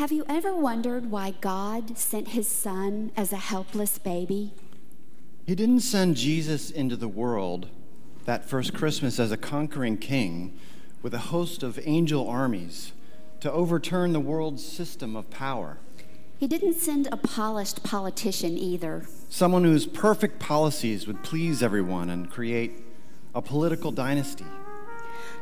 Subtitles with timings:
[0.00, 4.54] Have you ever wondered why God sent his son as a helpless baby?
[5.44, 7.68] He didn't send Jesus into the world
[8.24, 10.58] that first Christmas as a conquering king
[11.02, 12.92] with a host of angel armies
[13.40, 15.76] to overturn the world's system of power.
[16.38, 19.04] He didn't send a polished politician either.
[19.28, 22.72] Someone whose perfect policies would please everyone and create
[23.34, 24.46] a political dynasty.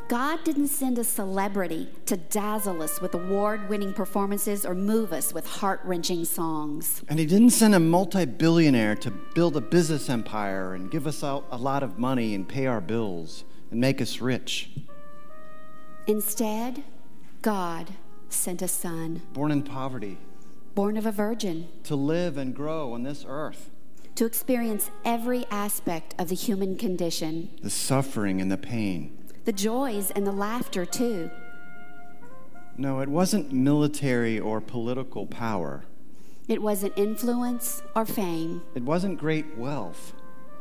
[0.08, 5.34] God didn't send a celebrity to dazzle us with award winning performances or move us
[5.34, 7.02] with heart wrenching songs.
[7.08, 11.22] And he didn't send a multi billionaire to build a business empire and give us
[11.22, 14.70] out a lot of money and pay our bills and make us rich.
[16.06, 16.84] Instead,
[17.42, 17.90] God
[18.30, 20.16] sent a son, Born in poverty,
[20.74, 23.70] born of a virgin, to live and grow on this earth.
[24.14, 29.17] to experience every aspect of the human condition The suffering and the pain.
[29.48, 31.30] The joys and the laughter, too.
[32.76, 35.84] No, it wasn't military or political power.
[36.48, 38.60] It wasn't influence or fame.
[38.74, 40.12] It wasn't great wealth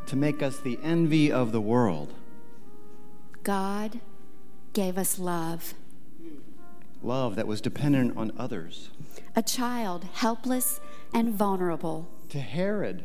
[0.05, 2.13] to make us the envy of the world.
[3.43, 3.99] God
[4.71, 5.73] gave us love.
[7.03, 8.89] Love that was dependent on others.
[9.35, 10.80] A child helpless
[11.13, 13.03] and vulnerable To Herod,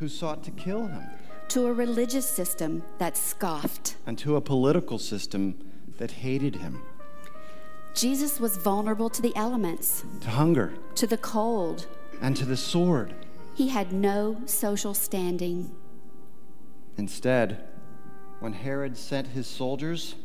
[0.00, 1.02] who sought to kill him.
[1.48, 3.96] To a religious system that scoffed.
[4.06, 5.58] And to a political system
[5.98, 6.82] that hated him.
[7.94, 11.86] Jesus was vulnerable to the elements, To hunger to the cold.
[12.20, 13.14] and to the sword.
[13.54, 15.70] He had no social standing.
[16.96, 17.64] Instead,
[18.40, 20.16] when Herod sent his soldiers,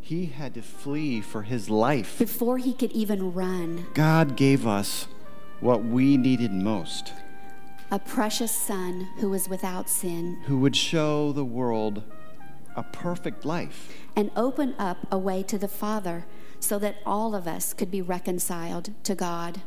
[0.00, 2.18] he had to flee for his life.
[2.18, 5.06] Before he could even run, God gave us
[5.60, 7.12] what we needed most,
[7.92, 12.02] a precious son who was without sin who would show the world
[12.74, 13.92] a perfect life.
[14.16, 16.24] and open up a way to the Father
[16.58, 19.60] so that all of us could be reconciled to God.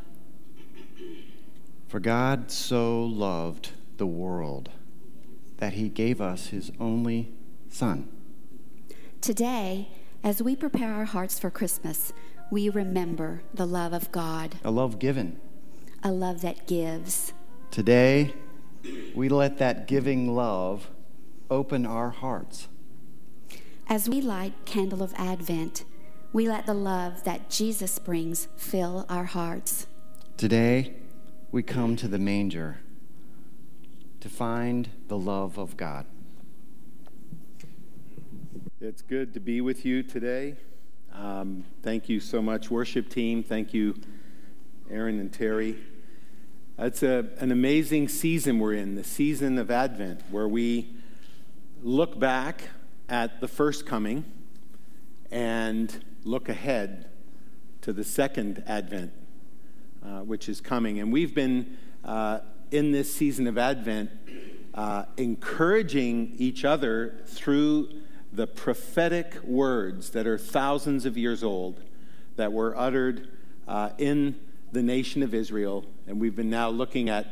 [1.88, 4.70] For God so loved the world
[5.58, 7.32] that he gave us his only
[7.68, 8.08] Son.
[9.20, 9.88] Today,
[10.24, 12.12] as we prepare our hearts for Christmas,
[12.50, 15.38] we remember the love of God, A love given.
[16.02, 17.32] a love that gives.
[17.70, 18.34] Today,
[19.14, 20.88] we let that giving love
[21.50, 22.68] open our hearts.
[23.88, 25.84] As we light Candle of Advent,
[26.32, 29.86] we let the love that Jesus brings fill our hearts.
[30.36, 30.94] Today,
[31.52, 32.78] we come to the manger
[34.20, 36.06] to find the love of God.
[38.80, 40.56] It's good to be with you today.
[41.12, 43.42] Um, thank you so much, worship team.
[43.42, 43.94] Thank you,
[44.90, 45.78] Aaron and Terry.
[46.78, 50.92] It's a, an amazing season we're in, the season of Advent, where we
[51.82, 52.68] look back
[53.08, 54.26] at the first coming
[55.30, 57.08] and look ahead
[57.80, 59.10] to the second Advent,
[60.04, 61.00] uh, which is coming.
[61.00, 64.10] And we've been uh, in this season of Advent
[64.74, 67.88] uh, encouraging each other through
[68.34, 71.80] the prophetic words that are thousands of years old
[72.36, 73.28] that were uttered
[73.66, 74.38] uh, in
[74.72, 75.84] the nation of Israel.
[76.06, 77.26] And we've been now looking at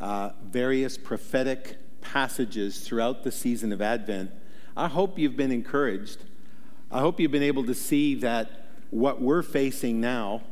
[0.00, 4.30] uh, various prophetic passages throughout the season of Advent.
[4.76, 6.24] I hope you've been encouraged.
[6.90, 10.42] I hope you've been able to see that what we're facing now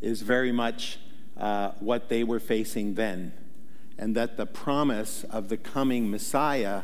[0.00, 0.98] is very much
[1.36, 3.32] uh, what they were facing then,
[3.98, 6.82] and that the promise of the coming Messiah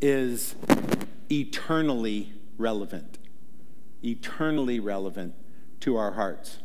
[0.00, 0.54] is
[1.30, 3.18] eternally relevant.
[4.04, 5.34] Eternally relevant
[5.80, 6.58] to our hearts.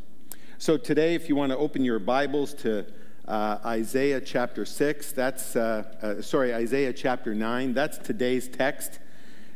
[0.59, 2.83] So, today, if you want to open your Bibles to
[3.27, 8.97] uh, Isaiah chapter 6, that's, uh, uh, sorry, Isaiah chapter 9, that's today's text.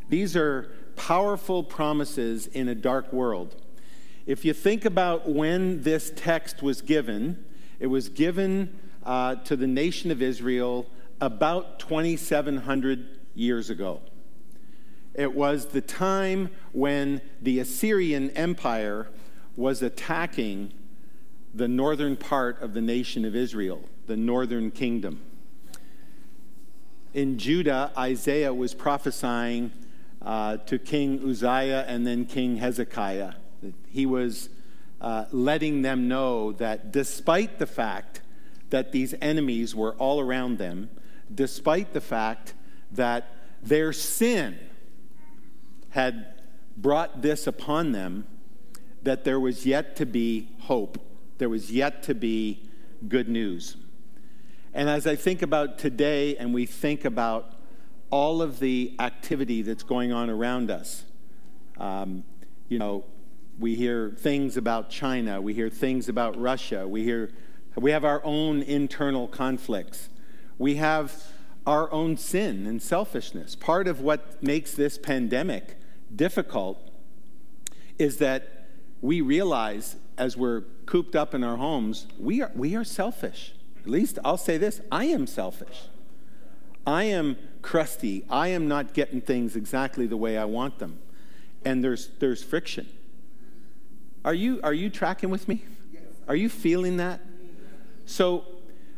[0.09, 3.55] These are powerful promises in a dark world.
[4.27, 7.45] If you think about when this text was given,
[7.79, 10.85] it was given uh, to the nation of Israel
[11.19, 14.01] about 2,700 years ago.
[15.15, 19.07] It was the time when the Assyrian Empire
[19.55, 20.73] was attacking
[21.53, 25.21] the northern part of the nation of Israel, the northern kingdom.
[27.13, 29.71] In Judah, Isaiah was prophesying
[30.21, 33.33] uh, to King Uzziah and then King Hezekiah.
[33.89, 34.49] He was
[35.01, 38.21] uh, letting them know that despite the fact
[38.69, 40.89] that these enemies were all around them,
[41.33, 42.53] despite the fact
[42.91, 44.57] that their sin
[45.89, 46.33] had
[46.77, 48.25] brought this upon them,
[49.03, 50.97] that there was yet to be hope.
[51.41, 52.69] There was yet to be
[53.07, 53.75] good news.
[54.75, 57.55] And as I think about today and we think about
[58.11, 61.03] all of the activity that's going on around us,
[61.79, 62.23] um,
[62.69, 63.05] you know,
[63.59, 65.41] We hear things about China.
[65.41, 66.87] We hear things about Russia.
[66.87, 67.31] We, hear,
[67.75, 70.09] we have our own internal conflicts.
[70.57, 71.23] We have
[71.65, 73.55] our own sin and selfishness.
[73.55, 75.77] Part of what makes this pandemic
[76.15, 76.89] difficult
[77.97, 78.60] is that
[79.01, 83.53] we realize as we're cooped up in our homes, we are, we are selfish.
[83.81, 85.83] At least I'll say this I am selfish.
[86.85, 88.25] I am crusty.
[88.29, 90.99] I am not getting things exactly the way I want them.
[91.63, 92.87] And there's, there's friction.
[94.25, 95.63] Are you, are you tracking with me?
[96.27, 97.19] Are you feeling that?
[98.05, 98.45] So,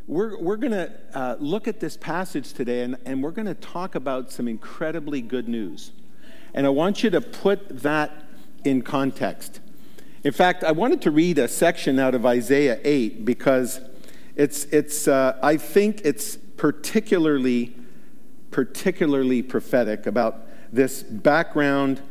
[0.07, 3.53] we're, we're going to uh, look at this passage today and, and we're going to
[3.53, 5.91] talk about some incredibly good news.
[6.53, 8.11] And I want you to put that
[8.65, 9.61] in context.
[10.23, 13.81] In fact, I wanted to read a section out of Isaiah 8 because
[14.37, 17.75] it's, it's, uh, I think it's particularly,
[18.49, 22.01] particularly prophetic about this background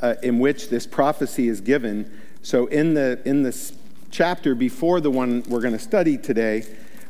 [0.00, 2.16] uh, in which this prophecy is given.
[2.42, 3.72] So, in, the, in this
[4.12, 6.62] chapter before the one we're going to study today,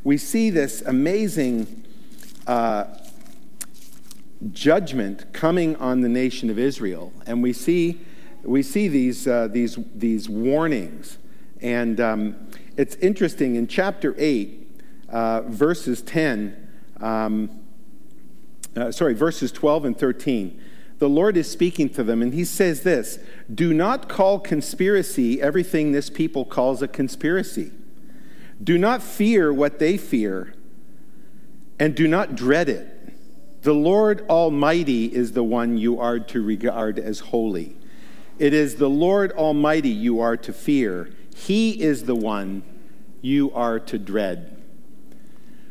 [0.03, 1.85] we see this amazing
[2.47, 2.85] uh,
[4.53, 7.13] judgment coming on the nation of Israel.
[7.27, 8.01] And we see,
[8.43, 11.19] we see these, uh, these, these warnings.
[11.61, 16.69] And um, it's interesting, in chapter 8, uh, verses 10,
[17.01, 17.61] um,
[18.77, 20.61] uh, sorry, verses 12 and 13,
[20.99, 23.19] the Lord is speaking to them, and he says this
[23.53, 27.73] Do not call conspiracy everything this people calls a conspiracy.
[28.63, 30.55] Do not fear what they fear,
[31.79, 32.95] and do not dread it.
[33.63, 37.78] The Lord Almighty is the one you are to regard as holy.
[38.39, 41.11] It is the Lord Almighty you are to fear.
[41.35, 42.63] He is the one
[43.21, 44.63] you are to dread.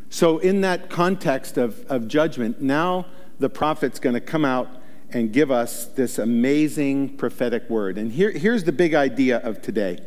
[0.09, 3.05] So, in that context of, of judgment, now
[3.39, 4.69] the prophet's going to come out
[5.11, 7.97] and give us this amazing prophetic word.
[7.97, 9.99] And here, here's the big idea of today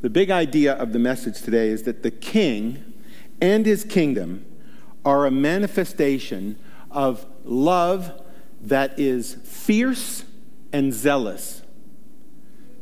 [0.00, 2.94] the big idea of the message today is that the king
[3.40, 4.46] and his kingdom
[5.04, 6.58] are a manifestation
[6.90, 8.22] of love
[8.62, 10.24] that is fierce
[10.72, 11.59] and zealous.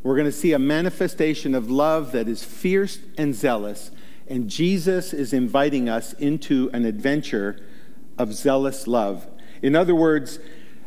[0.03, 3.91] We're going to see a manifestation of love that is fierce and zealous,
[4.29, 7.65] and Jesus is inviting us into an adventure
[8.17, 9.27] of zealous love.
[9.63, 10.39] In other words,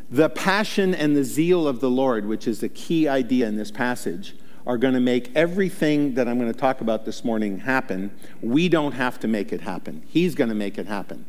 [0.09, 3.71] the passion and the zeal of the Lord, which is the key idea in this
[3.71, 4.35] passage,
[4.65, 8.11] are going to make everything that I'm going to talk about this morning happen.
[8.41, 10.03] We don't have to make it happen.
[10.07, 11.25] He's going to make it happen.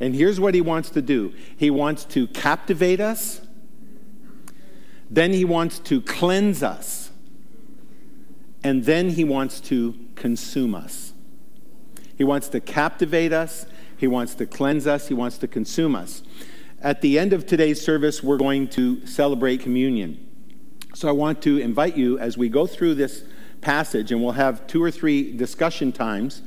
[0.00, 3.40] And here's what he wants to do He wants to captivate us,
[5.10, 7.05] then he wants to cleanse us,
[8.66, 11.12] and then he wants to consume us.
[12.18, 13.64] He wants to captivate us,
[13.96, 16.24] he wants to cleanse us, he wants to consume us.
[16.82, 20.18] At the end of today's service, we're going to celebrate communion.
[20.94, 23.22] So I want to invite you as we go through this
[23.60, 26.42] passage, and we'll have two or three discussion times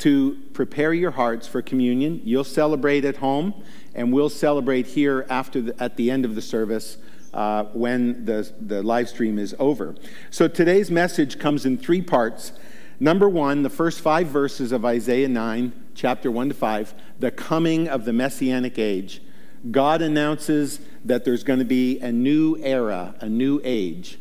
[0.00, 2.20] to prepare your hearts for communion.
[2.22, 3.54] You'll celebrate at home,
[3.94, 6.98] and we'll celebrate here after the, at the end of the service
[7.36, 9.94] uh, when the, the live stream is over.
[10.30, 12.52] So today's message comes in three parts.
[12.98, 17.88] Number one, the first five verses of Isaiah 9, chapter 1 to 5, the coming
[17.88, 19.20] of the messianic age.
[19.70, 24.18] God announces that there's going to be a new era, a new age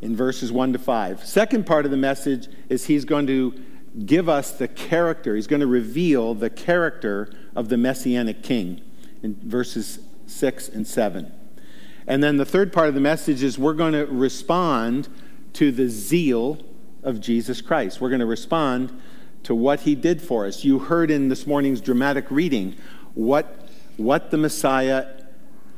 [0.00, 1.24] in verses 1 to 5.
[1.24, 3.60] Second part of the message is he's going to
[4.06, 8.80] give us the character, he's going to reveal the character of the messianic king
[9.22, 11.32] in verses 6 and 7.
[12.06, 15.08] And then the third part of the message is we're going to respond
[15.54, 16.58] to the zeal
[17.02, 18.00] of Jesus Christ.
[18.00, 19.00] We're going to respond
[19.44, 20.64] to what he did for us.
[20.64, 22.76] You heard in this morning's dramatic reading
[23.14, 25.06] what, what the Messiah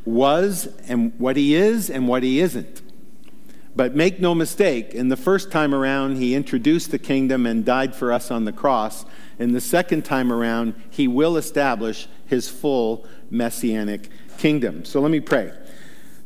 [0.04, 2.82] was and what he is and what he isn't.
[3.76, 7.94] But make no mistake, in the first time around, he introduced the kingdom and died
[7.94, 9.04] for us on the cross.
[9.38, 14.84] In the second time around, he will establish his full messianic kingdom.
[14.84, 15.52] So let me pray.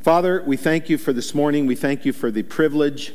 [0.01, 1.67] Father, we thank you for this morning.
[1.67, 3.13] We thank you for the privilege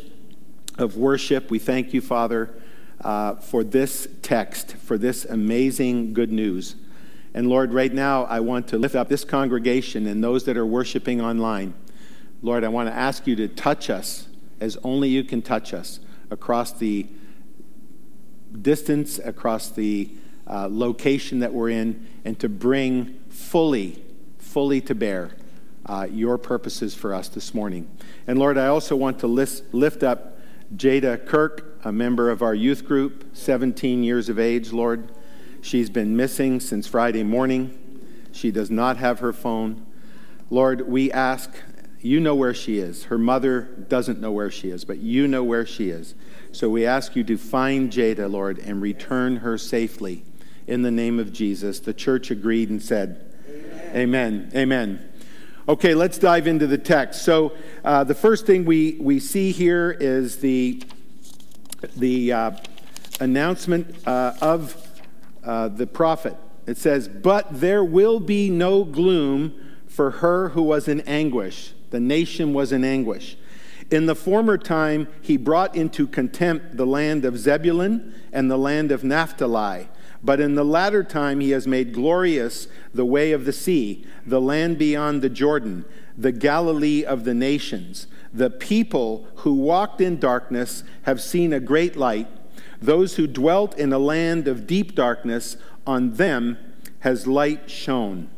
[0.78, 1.50] of worship.
[1.50, 2.54] We thank you, Father,
[3.00, 6.75] uh, for this text, for this amazing good news.
[7.34, 10.66] And Lord, right now, I want to lift up this congregation and those that are
[10.66, 11.74] worshiping online.
[12.42, 14.28] Lord, I want to ask you to touch us
[14.60, 17.08] as only you can touch us across the
[18.62, 20.10] distance, across the
[20.48, 24.04] uh, location that we're in, and to bring fully,
[24.38, 25.32] fully to bear
[25.86, 27.90] uh, your purposes for us this morning.
[28.28, 30.38] And Lord, I also want to list, lift up
[30.75, 35.12] Jada Kirk, a member of our youth group, 17 years of age, Lord.
[35.62, 37.78] She's been missing since Friday morning.
[38.32, 39.86] She does not have her phone.
[40.50, 41.52] Lord, we ask
[42.02, 43.06] You know where she is.
[43.06, 46.16] Her mother doesn't know where she is, but you know where she is.
[46.52, 50.25] So we ask you to find Jada, Lord, and return her safely
[50.68, 51.80] in the name of Jesus.
[51.80, 53.34] The church agreed and said,
[53.96, 53.96] Amen.
[53.96, 54.52] Amen.
[54.54, 55.12] Amen.
[55.65, 57.22] Okay, let's dive into the text.
[57.22, 57.53] So
[57.86, 60.84] uh, the first thing we, we see here is the,
[61.96, 62.51] the uh,
[63.22, 64.75] announcement uh, of
[65.41, 66.36] uh, the prophet.
[66.65, 69.53] It says, But there will be no gloom
[69.88, 71.72] for her who was in anguish.
[71.91, 73.38] The nation was in anguish.
[73.89, 78.91] In the former time, he brought into contempt the land of Zebulun and the land
[78.91, 79.88] of Naphtali.
[80.24, 84.39] But in the latter time, he has made glorious the way of the sea, the
[84.39, 85.84] land beyond the Jordan,
[86.18, 88.08] the Galilee of the nations.
[88.34, 92.27] The people who walked in darkness have seen a great light.
[92.82, 96.58] Those who dwelt in a land of deep darkness, on them
[97.00, 98.30] has light shone.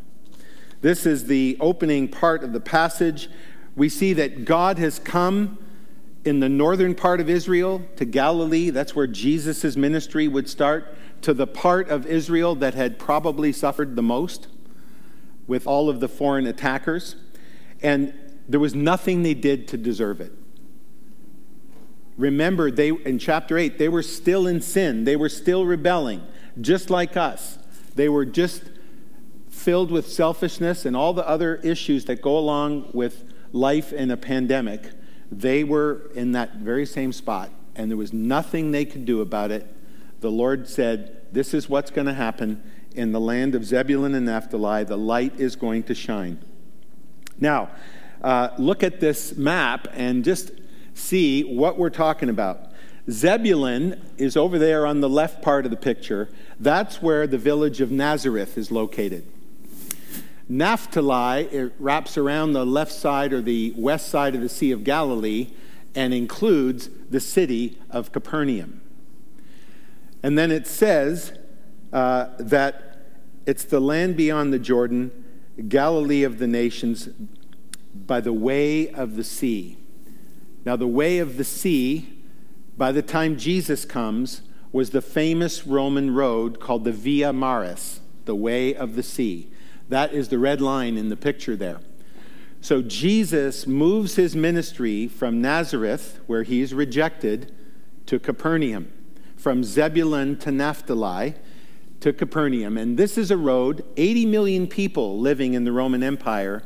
[0.81, 3.29] This is the opening part of the passage.
[3.75, 5.59] We see that God has come
[6.23, 8.71] in the northern part of Israel to Galilee.
[8.71, 13.95] That's where Jesus' ministry would start, to the part of Israel that had probably suffered
[13.95, 14.47] the most
[15.47, 17.15] with all of the foreign attackers.
[17.81, 18.13] And
[18.47, 20.31] there was nothing they did to deserve it.
[22.17, 25.03] Remember, they in chapter 8, they were still in sin.
[25.03, 26.21] They were still rebelling,
[26.61, 27.57] just like us.
[27.95, 28.63] They were just
[29.49, 33.23] filled with selfishness and all the other issues that go along with
[33.55, 34.91] life in a pandemic,
[35.31, 39.49] they were in that very same spot, and there was nothing they could do about
[39.49, 39.65] it.
[40.21, 44.25] The Lord said, This is what's going to happen in the land of Zebulun and
[44.25, 44.83] Naphtali.
[44.83, 46.39] The light is going to shine.
[47.39, 47.69] Now,
[48.21, 50.51] uh, look at this map and just
[50.93, 52.71] see what we're talking about.
[53.09, 56.29] Zebulun is over there on the left part of the picture.
[56.59, 59.25] That's where the village of Nazareth is located.
[60.47, 64.83] Naphtali it wraps around the left side or the west side of the Sea of
[64.83, 65.47] Galilee
[65.93, 68.81] and includes the city of Capernaum.
[70.25, 71.33] And then it says
[71.93, 72.97] uh, that
[73.45, 75.11] it's the land beyond the Jordan,
[75.67, 77.09] Galilee of the nations,
[77.93, 79.77] by the way of the sea.
[80.65, 82.23] Now, the way of the sea,
[82.75, 84.41] by the time Jesus comes,
[84.71, 89.51] was the famous Roman road called the Via Maris, the way of the sea.
[89.89, 91.81] That is the red line in the picture there.
[92.61, 97.53] So Jesus moves his ministry from Nazareth, where he's rejected,
[98.07, 98.91] to Capernaum,
[99.45, 101.35] from Zebulun to Naphtali
[101.99, 102.79] to Capernaum.
[102.79, 106.63] And this is a road, 80 million people living in the Roman Empire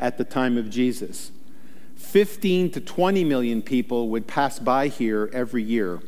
[0.00, 1.30] at the time of Jesus.
[1.94, 6.00] 15 to 20 million people would pass by here every year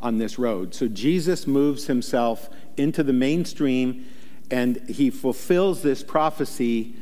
[0.00, 0.74] on this road.
[0.74, 4.06] So Jesus moves himself into the mainstream
[4.50, 6.94] and he fulfills this prophecy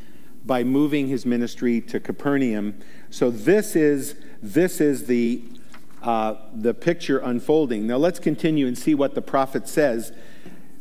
[0.44, 2.80] by moving his ministry to Capernaum.
[3.10, 5.40] So this is, this is the,
[6.06, 7.84] uh, the picture unfolding.
[7.86, 10.12] Now let's continue and see what the prophet says.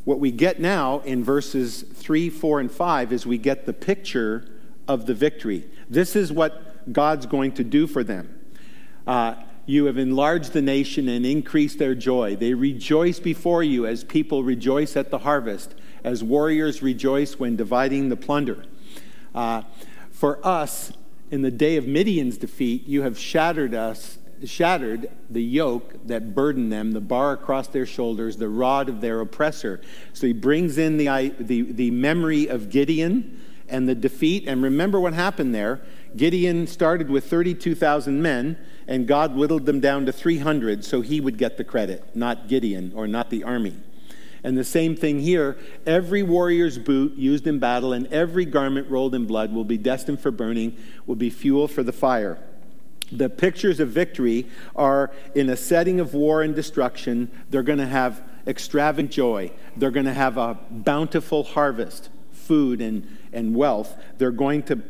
[0.03, 4.48] What we get now in verses 3, 4, and 5 is we get the picture
[4.88, 5.67] of the victory.
[5.89, 8.39] This is what God's going to do for them.
[9.08, 9.34] Uh,
[9.65, 12.36] you have enlarged the nation and increased their joy.
[12.36, 18.10] They rejoice before you as people rejoice at the harvest as warriors rejoice when dividing
[18.10, 18.63] the plunder.
[19.34, 19.63] Uh,
[20.12, 20.94] for us,
[21.32, 26.71] in the day of Midian's defeat, you have shattered us, shattered the yoke that burdened
[26.71, 29.81] them, the bar across their shoulders, the rod of their oppressor.
[30.13, 34.47] So he brings in the, the, the memory of Gideon and the defeat.
[34.47, 35.81] And remember what happened there.
[36.15, 41.37] Gideon started with 32,000 men, and God whittled them down to 300 so he would
[41.37, 43.75] get the credit, not Gideon or not the army.
[44.43, 49.15] And the same thing here every warrior's boot used in battle and every garment rolled
[49.15, 52.37] in blood will be destined for burning, will be fuel for the fire.
[53.12, 57.29] The pictures of victory are in a setting of war and destruction.
[57.50, 59.51] They're going to have extravagant joy.
[59.77, 63.95] They're going to have a bountiful harvest, food and, and wealth.
[64.17, 64.81] They're going to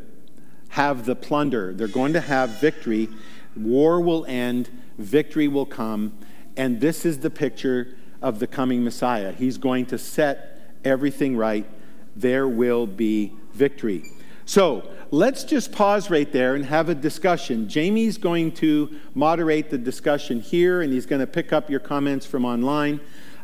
[0.70, 1.72] have the plunder.
[1.72, 3.08] They're going to have victory.
[3.54, 6.16] War will end, victory will come.
[6.56, 9.32] And this is the picture of the coming Messiah.
[9.32, 11.66] He's going to set everything right.
[12.14, 14.04] There will be victory.
[14.46, 17.68] So let's just pause right there and have a discussion.
[17.68, 22.24] Jamie's going to moderate the discussion here, and he's going to pick up your comments
[22.24, 23.00] from online.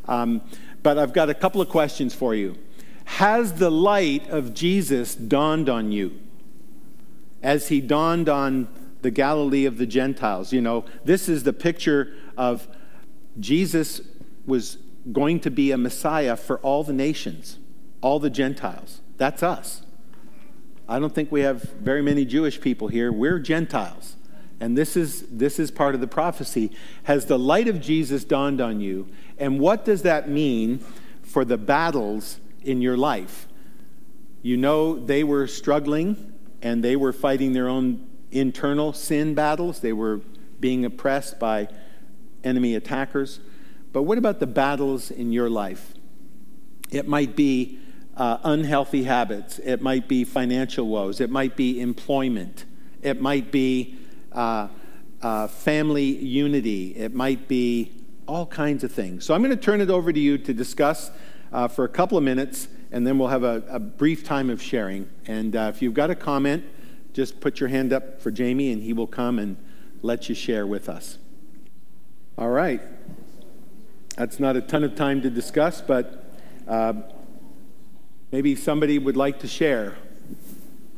[0.07, 0.43] Um,
[0.83, 2.57] but I've got a couple of questions for you.
[3.05, 6.19] Has the light of Jesus dawned on you
[7.43, 8.69] as he dawned on
[9.03, 10.53] the Galilee of the Gentiles?
[10.53, 12.69] You know, this is the picture of
[13.41, 14.01] Jesus
[14.47, 14.79] was
[15.11, 17.59] going to be a Messiah for all the nations,
[18.01, 19.01] all the Gentiles.
[19.17, 19.83] That's us.
[20.89, 23.13] I don't think we have very many Jewish people here.
[23.13, 24.17] We're Gentiles.
[24.61, 26.71] And this is, this is part of the prophecy.
[27.05, 29.09] Has the light of Jesus dawned on you?
[29.39, 30.79] And what does that mean
[31.23, 33.49] for the battles in your life?
[34.43, 39.81] You know, they were struggling and they were fighting their own internal sin battles.
[39.81, 40.21] They were
[40.61, 41.69] being oppressed by
[42.45, 43.41] enemy attackers.
[43.93, 45.93] But what about the battles in your life?
[46.91, 47.81] It might be
[48.17, 52.65] uh, unhealthy habits, it might be financial woes, it might be employment,
[53.03, 53.97] it might be
[54.33, 54.69] uh,
[55.23, 57.91] uh, family unity, it might be
[58.27, 59.25] all kinds of things.
[59.25, 61.11] So I'm going to turn it over to you to discuss
[61.53, 64.63] uh, for a couple of minutes, and then we'll have a, a brief time of
[64.63, 65.09] sharing.
[65.27, 66.65] And uh, if you've got a comment,
[67.13, 69.57] just put your hand up for Jamie, and he will come and
[70.03, 71.19] let you share with us.
[72.39, 72.81] All right.
[74.17, 76.25] That's not a ton of time to discuss, but
[76.69, 76.95] uh,
[78.33, 79.95] maybe somebody would like to share.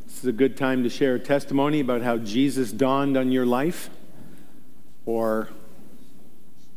[0.07, 3.45] This is a good time to share a testimony about how Jesus dawned on your
[3.45, 3.91] life
[5.05, 5.49] or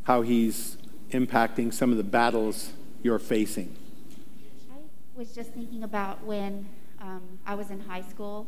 [0.04, 0.78] how he's
[1.12, 2.74] impacting some of the battles
[3.04, 3.74] you're facing.
[4.72, 4.80] I
[5.16, 6.68] was just thinking about when
[7.00, 8.48] um, I was in high school.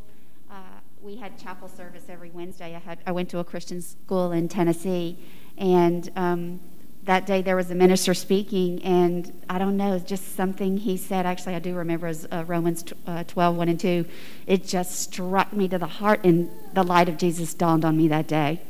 [0.50, 0.56] Uh,
[1.04, 2.76] we had chapel service every Wednesday.
[2.76, 5.16] I, had, I went to a Christian school in Tennessee,
[5.60, 6.60] and um,
[7.04, 11.26] that day there was a minister speaking, and I don't know, just something he said.
[11.26, 14.06] Actually, I do remember as uh, Romans uh, 12, 1 and 2.
[14.46, 18.08] It just struck me to the heart, and the light of Jesus dawned on me
[18.10, 18.62] that day.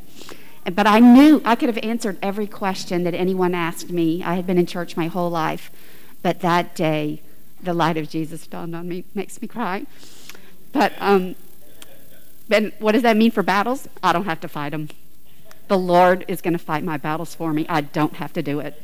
[0.73, 4.23] But I knew I could have answered every question that anyone asked me.
[4.23, 5.71] I had been in church my whole life.
[6.21, 7.21] But that day,
[7.61, 9.05] the light of Jesus dawned on me.
[9.15, 9.85] Makes me cry.
[10.71, 11.35] But um,
[12.51, 13.87] and what does that mean for battles?
[14.03, 14.89] I don't have to fight them.
[15.69, 17.67] The Lord is going to fight my battles for me.
[17.69, 18.81] I don't have to do it.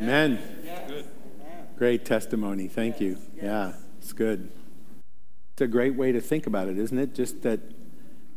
[0.00, 0.40] Amen.
[1.78, 2.66] Great testimony.
[2.66, 3.18] Thank you.
[3.40, 4.50] Yeah, it's good.
[5.52, 7.14] It's a great way to think about it, isn't it?
[7.14, 7.60] Just that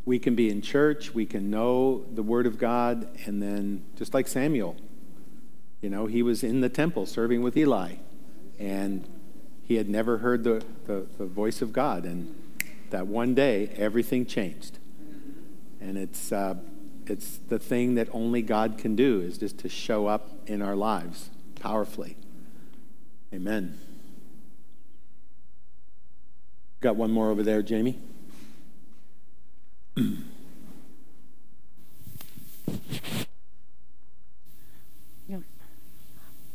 [0.05, 4.13] we can be in church, we can know the Word of God, and then just
[4.13, 4.75] like Samuel,
[5.81, 7.95] you know, he was in the temple serving with Eli,
[8.59, 9.07] and
[9.63, 12.05] he had never heard the, the, the voice of God.
[12.05, 12.35] And
[12.91, 14.77] that one day, everything changed.
[15.81, 16.31] And it's.
[16.31, 16.53] Uh,
[17.09, 20.75] it's the thing that only God can do is just to show up in our
[20.75, 22.17] lives powerfully.
[23.33, 23.79] Amen.
[26.81, 27.99] Got one more over there, Jamie.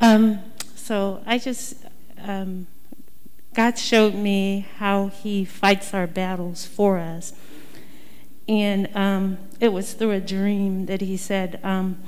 [0.05, 0.39] Um,
[0.75, 1.77] so I just,
[2.19, 2.67] um,
[3.55, 7.33] God showed me how He fights our battles for us.
[8.49, 12.03] And um, it was through a dream that he said, um,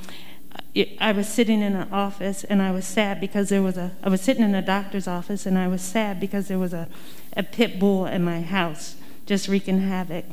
[1.01, 4.11] I was sitting in an office and I was sad because there was a, I
[4.11, 6.89] was sitting in a doctor's office and I was sad because there was a,
[7.35, 10.27] a pit bull in my house just wreaking havoc.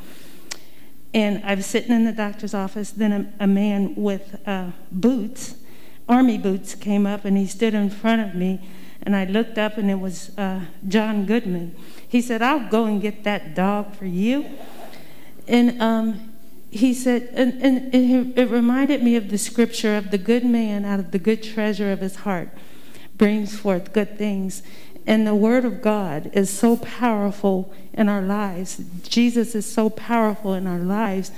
[1.13, 5.55] And I was sitting in the doctor's office, then a, a man with uh, boots,
[6.09, 8.59] army boots, came up and he stood in front of me.
[9.03, 11.75] And I looked up and it was uh, John Goodman.
[12.07, 14.45] He said, I'll go and get that dog for you.
[15.47, 16.33] And um,
[16.71, 20.85] he said, and, and, and it reminded me of the scripture of the good man
[20.85, 22.49] out of the good treasure of his heart
[23.15, 24.63] brings forth good things.
[25.05, 28.81] And the Word of God is so powerful in our lives.
[29.03, 31.31] Jesus is so powerful in our lives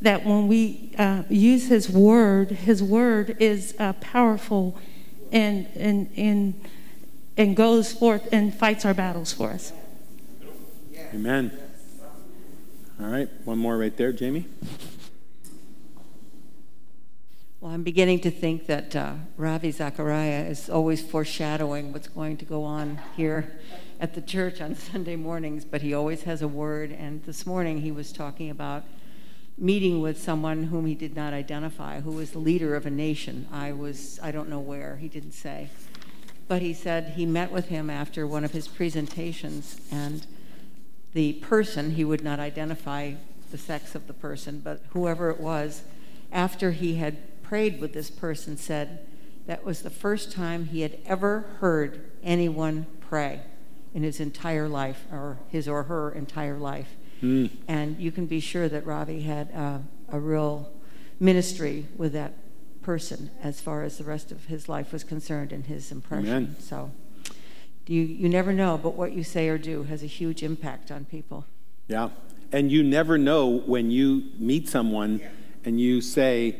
[0.00, 4.78] that when we uh, use His Word, His Word is uh, powerful
[5.32, 6.60] and, and, and,
[7.36, 9.72] and goes forth and fights our battles for us.
[11.12, 11.67] Amen.
[13.00, 14.44] All right, one more right there, Jamie.
[17.60, 22.44] Well, I'm beginning to think that uh, Ravi Zacharias is always foreshadowing what's going to
[22.44, 23.60] go on here
[24.00, 26.90] at the church on Sunday mornings, but he always has a word.
[26.90, 28.82] And this morning he was talking about
[29.56, 33.46] meeting with someone whom he did not identify, who was the leader of a nation.
[33.52, 35.68] I was, I don't know where, he didn't say.
[36.48, 40.26] But he said he met with him after one of his presentations and
[41.18, 43.14] the person, he would not identify
[43.50, 45.82] the sex of the person, but whoever it was,
[46.30, 49.04] after he had prayed with this person, said
[49.46, 53.40] that was the first time he had ever heard anyone pray
[53.92, 56.94] in his entire life, or his or her entire life.
[57.20, 57.50] Mm.
[57.66, 59.78] And you can be sure that Ravi had uh,
[60.12, 60.70] a real
[61.18, 62.34] ministry with that
[62.82, 66.28] person as far as the rest of his life was concerned and his impression.
[66.28, 66.56] Amen.
[66.60, 66.92] So
[67.88, 71.04] you, you never know, but what you say or do has a huge impact on
[71.06, 71.44] people.
[71.86, 72.10] Yeah.
[72.52, 75.20] And you never know when you meet someone
[75.64, 76.56] and you say,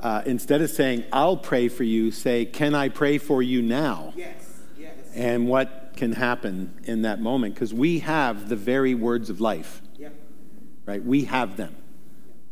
[0.00, 4.12] uh, instead of saying, I'll pray for you, say, Can I pray for you now?
[4.16, 4.36] Yes.
[4.78, 4.94] yes.
[5.14, 9.82] And what can happen in that moment because we have the very words of life.
[9.96, 10.14] Yep.
[10.86, 11.04] Right?
[11.04, 11.74] We have them.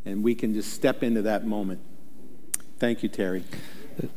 [0.04, 1.80] And we can just step into that moment.
[2.78, 3.44] Thank you, Terry.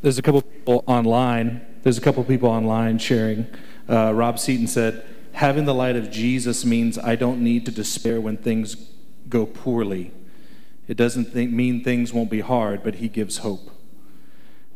[0.02, 1.66] There's a couple people online.
[1.84, 3.48] There's a couple people online sharing.
[3.90, 8.22] Uh, Rob Seaton said, Having the light of Jesus means I don't need to despair
[8.22, 8.76] when things
[9.28, 10.12] go poorly.
[10.88, 13.72] It doesn't th- mean things won't be hard, but He gives hope.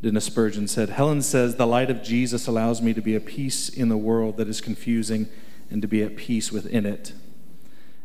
[0.02, 3.70] Dennis Spurgeon said, Helen says, The light of Jesus allows me to be at peace
[3.70, 5.30] in the world that is confusing
[5.70, 7.14] and to be at peace within it.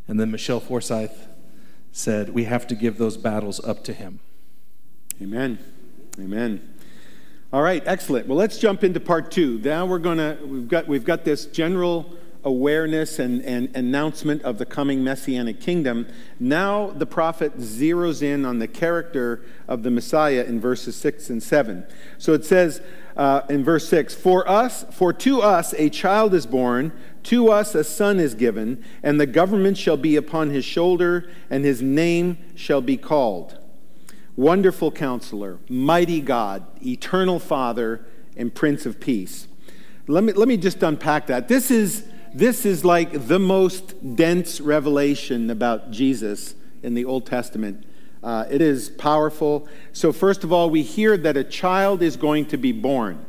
[0.07, 1.29] And then Michelle Forsyth
[1.92, 4.21] said, We have to give those battles up to Him.
[5.21, 5.59] Amen.
[6.18, 6.77] Amen.
[7.50, 8.26] All right, excellent.
[8.26, 9.58] Well, let's jump into part two.
[9.61, 14.66] Now we're to, we've got, we've got this general awareness and, and announcement of the
[14.66, 16.06] coming messianic kingdom.
[16.38, 21.42] Now the prophet zeroes in on the character of the Messiah in verses 6 and
[21.42, 21.87] 7.
[22.18, 22.82] So it says
[23.16, 26.92] uh, in verse 6 For us, for to us a child is born,
[27.24, 31.64] to us a son is given, and the government shall be upon his shoulder, and
[31.64, 33.58] his name shall be called.
[34.38, 39.48] Wonderful counselor, mighty God, eternal Father, and Prince of Peace.
[40.07, 41.48] Let me, let me just unpack that.
[41.48, 47.85] This is this is like the most dense revelation about Jesus in the Old Testament.
[48.22, 49.66] Uh, it is powerful.
[49.92, 53.27] So, first of all, we hear that a child is going to be born.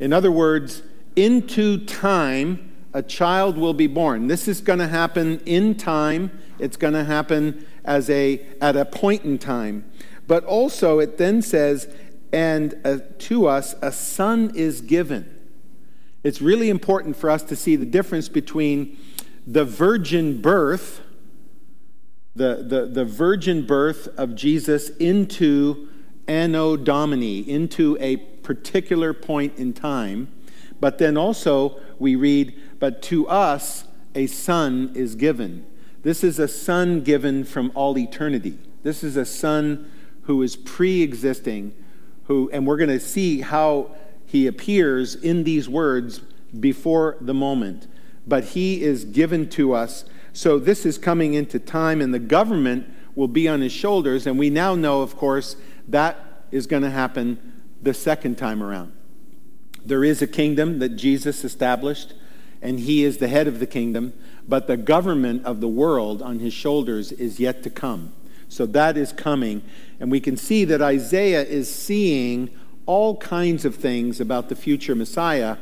[0.00, 0.82] In other words,
[1.14, 4.28] into time, a child will be born.
[4.28, 6.30] This is going to happen in time.
[6.58, 9.84] It's going to happen as a at a point in time.
[10.26, 11.88] But also, it then says,
[12.32, 15.36] and uh, to us a son is given
[16.26, 18.98] it's really important for us to see the difference between
[19.46, 21.00] the virgin birth,
[22.34, 25.88] the, the, the virgin birth of Jesus into
[26.26, 30.26] Anno Domini, into a particular point in time.
[30.80, 33.84] But then also we read, but to us
[34.16, 35.64] a son is given.
[36.06, 38.56] This is a son given from all eternity.
[38.84, 39.90] This is a son
[40.22, 41.74] who is pre existing,
[42.26, 43.90] who, and we're going to see how
[44.24, 46.20] he appears in these words
[46.60, 47.88] before the moment.
[48.24, 50.04] But he is given to us.
[50.32, 54.28] So this is coming into time, and the government will be on his shoulders.
[54.28, 55.56] And we now know, of course,
[55.88, 58.92] that is going to happen the second time around.
[59.84, 62.14] There is a kingdom that Jesus established,
[62.62, 64.12] and he is the head of the kingdom,
[64.48, 68.12] but the government of the world on his shoulders is yet to come.
[68.48, 69.62] So that is coming.
[69.98, 72.50] And we can see that Isaiah is seeing
[72.86, 75.56] all kinds of things about the future Messiah,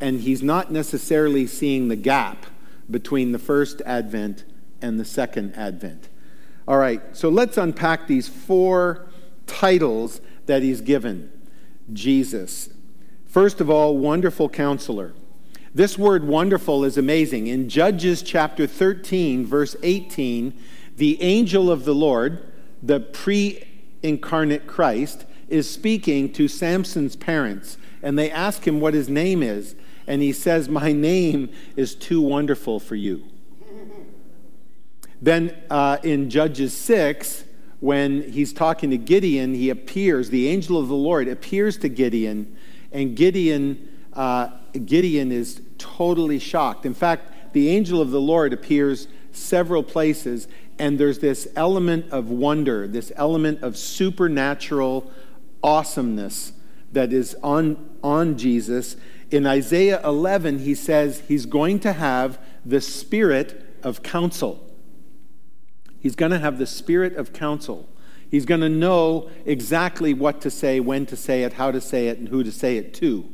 [0.00, 2.46] and he's not necessarily seeing the gap
[2.90, 4.44] between the first advent
[4.80, 6.08] and the second advent.
[6.66, 9.08] All right, so let's unpack these four
[9.46, 11.30] titles that he's given
[11.92, 12.70] Jesus.
[13.26, 15.12] First of all, wonderful counselor.
[15.72, 17.46] This word wonderful is amazing.
[17.46, 20.52] In Judges chapter 13, verse 18,
[20.96, 22.52] the angel of the Lord,
[22.82, 23.62] the pre
[24.02, 29.76] incarnate Christ, is speaking to Samson's parents, and they ask him what his name is,
[30.08, 33.24] and he says, My name is too wonderful for you.
[35.22, 37.44] Then uh, in Judges 6,
[37.78, 42.56] when he's talking to Gideon, he appears, the angel of the Lord appears to Gideon,
[42.90, 46.86] and Gideon, uh, Gideon is totally shocked.
[46.86, 52.30] In fact, the angel of the Lord appears several places, and there's this element of
[52.30, 55.10] wonder, this element of supernatural
[55.62, 56.52] awesomeness
[56.92, 58.96] that is on, on Jesus.
[59.30, 64.66] In Isaiah 11, he says he's going to have the spirit of counsel.
[65.98, 67.88] He's going to have the spirit of counsel.
[68.30, 72.08] He's going to know exactly what to say, when to say it, how to say
[72.08, 73.28] it, and who to say it to.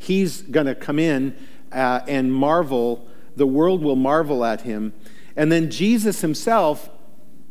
[0.00, 1.36] He's going to come in
[1.70, 3.06] uh, and marvel.
[3.36, 4.92] The world will marvel at him.
[5.36, 6.90] And then Jesus himself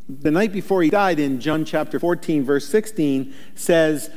[0.09, 4.09] the night before he died in John chapter 14, verse 16, says,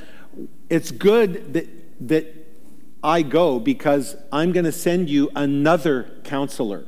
[0.70, 2.34] It's good that, that
[3.04, 6.86] I go because I'm going to send you another counselor.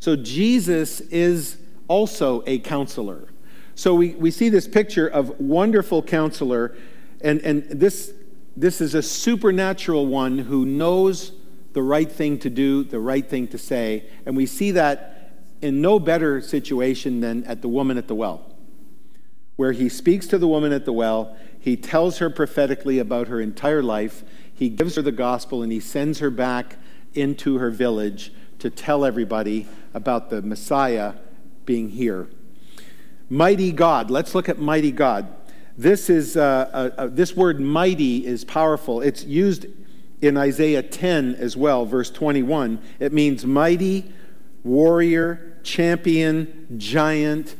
[0.00, 3.28] So Jesus is also a counselor.
[3.74, 6.74] So we, we see this picture of wonderful counselor,
[7.20, 8.14] and, and this,
[8.56, 11.32] this is a supernatural one who knows
[11.72, 14.04] the right thing to do, the right thing to say.
[14.26, 18.54] And we see that in no better situation than at the woman at the well,
[19.56, 23.40] where he speaks to the woman at the well, he tells her prophetically about her
[23.40, 26.76] entire life, he gives her the gospel, and he sends her back
[27.14, 31.14] into her village to tell everybody about the Messiah
[31.64, 32.28] being here.
[33.28, 34.10] Mighty God.
[34.10, 35.28] Let's look at mighty God.
[35.76, 39.00] This is uh, uh, uh, this word "mighty" is powerful.
[39.00, 39.66] It's used
[40.20, 42.80] in Isaiah 10 as well, verse 21.
[43.00, 44.12] It means mighty,
[44.62, 47.56] warrior, champion, giant,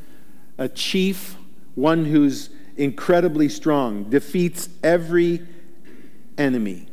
[0.59, 1.37] a chief,
[1.75, 5.47] one who's incredibly strong, defeats every
[6.39, 6.89] enemy.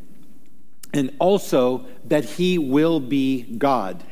[0.93, 4.03] And also that he will be God.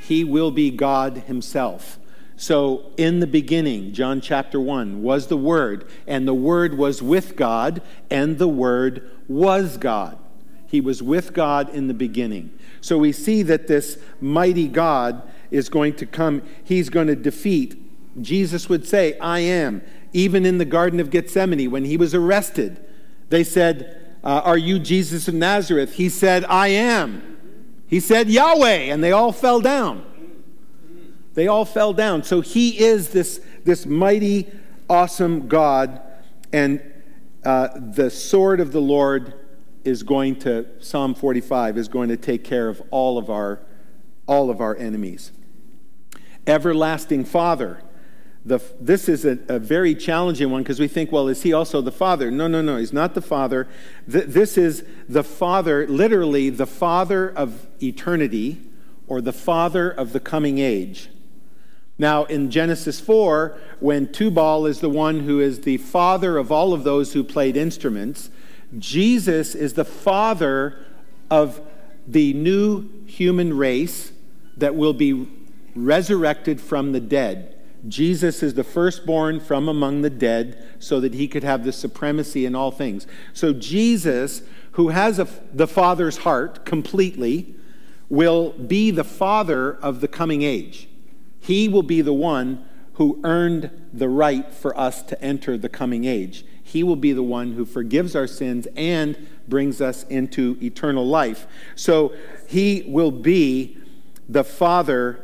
[0.00, 1.98] He will be God himself.
[2.40, 7.34] So, in the beginning, John chapter 1, was the Word, and the Word was with
[7.34, 10.16] God, and the Word was God.
[10.68, 12.56] He was with God in the beginning.
[12.80, 15.20] So, we see that this mighty God
[15.50, 17.74] is going to come, he's going to defeat.
[18.22, 19.82] Jesus would say, I am.
[20.12, 22.78] Even in the Garden of Gethsemane, when he was arrested,
[23.30, 25.94] they said, uh, Are you Jesus of Nazareth?
[25.94, 27.36] He said, I am.
[27.88, 30.04] He said, Yahweh, and they all fell down.
[31.38, 32.24] They all fell down.
[32.24, 34.50] So he is this, this mighty,
[34.90, 36.00] awesome God,
[36.52, 36.82] and
[37.44, 39.34] uh, the sword of the Lord
[39.84, 43.60] is going to, Psalm 45, is going to take care of all of our,
[44.26, 45.30] all of our enemies.
[46.44, 47.84] Everlasting Father.
[48.44, 51.80] The, this is a, a, very challenging one because we think, well, is he also
[51.80, 52.32] the Father?
[52.32, 53.68] No, no, no, he's not the Father.
[54.10, 58.60] Th- this is the Father, literally, the Father of eternity
[59.06, 61.10] or the Father of the coming age.
[61.98, 66.72] Now, in Genesis 4, when Tubal is the one who is the father of all
[66.72, 68.30] of those who played instruments,
[68.78, 70.78] Jesus is the father
[71.30, 71.60] of
[72.06, 74.12] the new human race
[74.56, 75.28] that will be
[75.74, 77.54] resurrected from the dead.
[77.86, 82.44] Jesus is the firstborn from among the dead so that he could have the supremacy
[82.44, 83.06] in all things.
[83.32, 87.54] So, Jesus, who has a, the Father's heart completely,
[88.08, 90.88] will be the father of the coming age.
[91.48, 92.62] He will be the one
[92.94, 96.44] who earned the right for us to enter the coming age.
[96.62, 99.16] He will be the one who forgives our sins and
[99.48, 101.46] brings us into eternal life.
[101.74, 102.12] So
[102.46, 103.78] he will be
[104.28, 105.20] the Father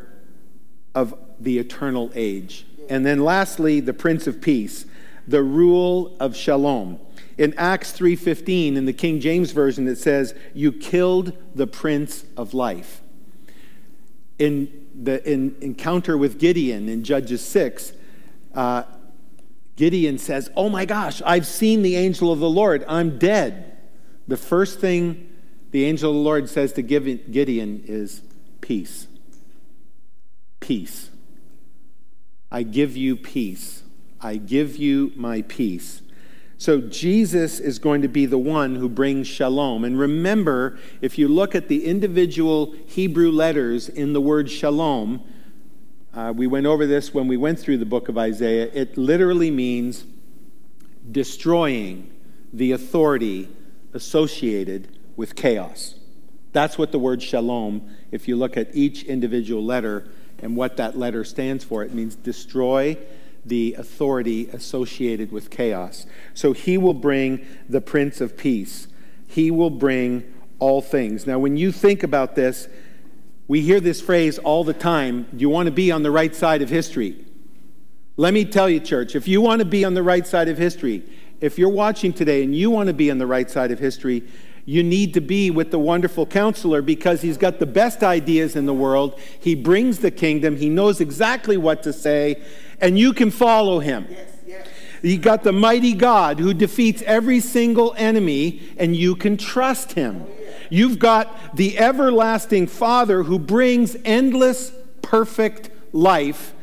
[0.95, 2.65] of the eternal age.
[2.89, 4.87] And then lastly, the Prince of Peace,
[5.29, 7.01] the rule of Shalom.
[7.37, 12.55] In Acts 3:15 in the King James version it says, "You killed the prince of
[12.55, 13.03] life."
[14.39, 17.93] In the in, encounter with Gideon in Judges 6,
[18.55, 18.85] uh,
[19.77, 22.85] Gideon says, Oh my gosh, I've seen the angel of the Lord.
[22.89, 23.77] I'm dead.
[24.29, 25.31] The first thing
[25.75, 28.23] the angel of the Lord says to Gideon is,
[28.61, 29.09] Peace.
[30.61, 31.11] Peace.
[32.51, 33.83] I give you peace.
[34.21, 36.01] I give you my peace.
[36.57, 39.85] So Jesus is going to be the one who brings shalom.
[39.85, 45.23] And remember, if you look at the individual Hebrew letters in the word shalom,
[46.15, 48.71] uh, we went over this when we went through the book of Isaiah.
[48.73, 50.05] It literally means
[51.11, 52.11] destroying
[52.53, 53.49] the authority
[53.93, 55.97] associated with chaos.
[56.53, 60.97] That's what the word shalom, if you look at each individual letter and what that
[60.97, 62.97] letter stands for, it means destroy
[63.45, 66.07] the authority associated with chaos.
[66.33, 68.89] So he will bring the Prince of Peace.
[69.27, 71.27] He will bring all things.
[71.27, 72.69] Now, when you think about this,
[73.47, 76.35] we hear this phrase all the time do you want to be on the right
[76.35, 77.25] side of history?
[78.17, 80.57] Let me tell you, church, if you want to be on the right side of
[80.57, 81.03] history,
[81.41, 84.23] if you're watching today and you want to be on the right side of history,
[84.67, 88.67] you need to be with the wonderful counselor because he's got the best ideas in
[88.67, 89.19] the world.
[89.39, 92.43] He brings the kingdom, he knows exactly what to say,
[92.81, 94.07] and you can follow him.
[94.09, 94.69] Yes, yes.
[95.03, 100.25] You got the mighty God who defeats every single enemy, and you can trust him.
[100.71, 104.73] You've got the everlasting Father who brings endless,
[105.03, 106.55] perfect life.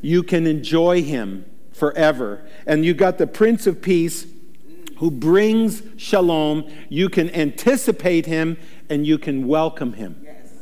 [0.00, 2.46] You can enjoy him forever.
[2.64, 4.26] And you've got the Prince of Peace
[4.96, 6.64] who brings shalom.
[6.88, 8.56] You can anticipate him
[8.88, 10.20] and you can welcome him.
[10.22, 10.52] Yes.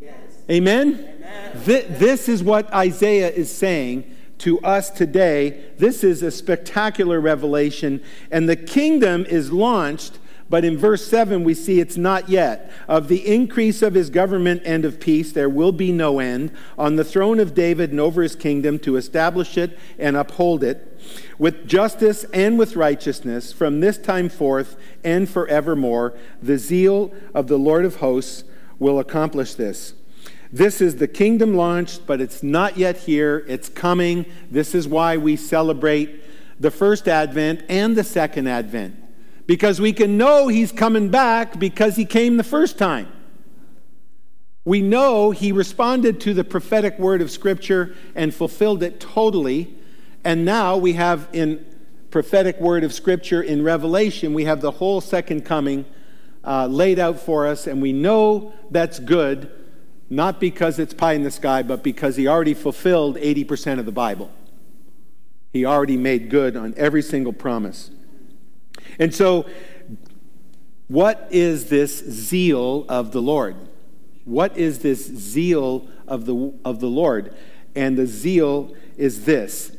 [0.00, 0.14] Yes.
[0.50, 0.94] Amen?
[0.94, 1.64] Amen.
[1.64, 5.64] Th- this is what Isaiah is saying to us today.
[5.78, 10.18] This is a spectacular revelation, and the kingdom is launched.
[10.48, 12.72] But in verse 7, we see it's not yet.
[12.88, 16.96] Of the increase of his government and of peace, there will be no end on
[16.96, 20.89] the throne of David and over his kingdom to establish it and uphold it
[21.38, 26.16] with justice and with righteousness from this time forth and forevermore.
[26.42, 28.44] The zeal of the Lord of hosts
[28.78, 29.94] will accomplish this.
[30.52, 33.44] This is the kingdom launched, but it's not yet here.
[33.46, 34.26] It's coming.
[34.50, 36.24] This is why we celebrate
[36.58, 38.96] the first advent and the second advent.
[39.46, 43.08] Because we can know he's coming back because he came the first time.
[44.64, 49.74] We know he responded to the prophetic word of Scripture and fulfilled it totally.
[50.24, 51.64] And now we have in
[52.10, 55.84] prophetic word of Scripture in Revelation, we have the whole second coming
[56.44, 59.50] uh, laid out for us, and we know that's good,
[60.08, 63.92] not because it's pie in the sky, but because he already fulfilled 80% of the
[63.92, 64.30] Bible.
[65.52, 67.90] He already made good on every single promise.
[68.98, 69.46] And so,
[70.88, 73.56] what is this zeal of the Lord?
[74.24, 77.34] What is this zeal of the, of the Lord?
[77.76, 79.76] And the zeal is this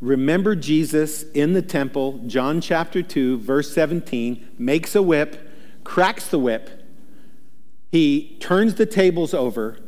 [0.00, 5.50] remember Jesus in the temple, John chapter 2, verse 17, makes a whip,
[5.84, 6.70] cracks the whip,
[7.94, 9.78] he turns the tables over,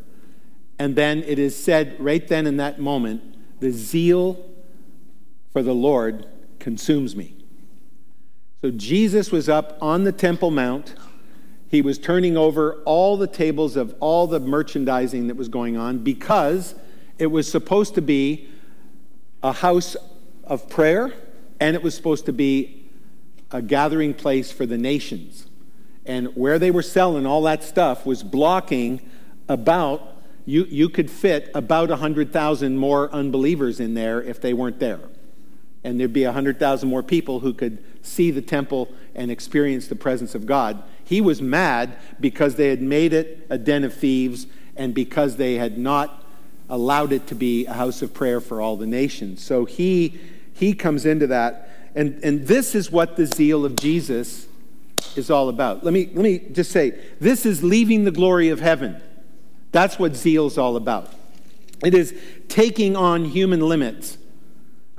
[0.79, 3.21] and then it is said right then in that moment,
[3.61, 4.49] the zeal
[5.53, 6.27] for the Lord
[6.61, 7.35] consumes me.
[8.61, 10.95] So Jesus was up on the Temple Mount.
[11.69, 15.99] He was turning over all the tables of all the merchandising that was going on
[15.99, 16.75] because
[17.19, 18.49] it was supposed to be
[19.47, 19.97] a house
[20.43, 21.13] of prayer
[21.61, 22.89] and it was supposed to be
[23.53, 25.47] a gathering place for the nations.
[26.05, 29.09] And where they were selling all that stuff was blocking
[29.49, 35.01] about, you, you could fit about 100,000 more unbelievers in there if they weren't there.
[35.85, 40.35] And there'd be 100,000 more people who could see the temple and experience the presence
[40.35, 40.83] of God.
[41.05, 45.55] He was mad because they had made it a den of thieves and because they
[45.55, 46.26] had not
[46.69, 49.43] allowed it to be a house of prayer for all the nations.
[49.43, 50.19] So he,
[50.53, 51.71] he comes into that.
[51.95, 54.47] And, and this is what the zeal of Jesus
[55.17, 55.85] is all about.
[55.85, 59.01] Let me, let me just say this is leaving the glory of heaven.
[59.73, 61.13] That's what zeal is all about.
[61.85, 64.19] It is taking on human limits.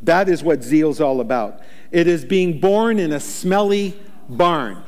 [0.03, 1.61] That is what zeal is all about.
[1.91, 3.99] It is being born in a smelly
[4.29, 4.83] barn.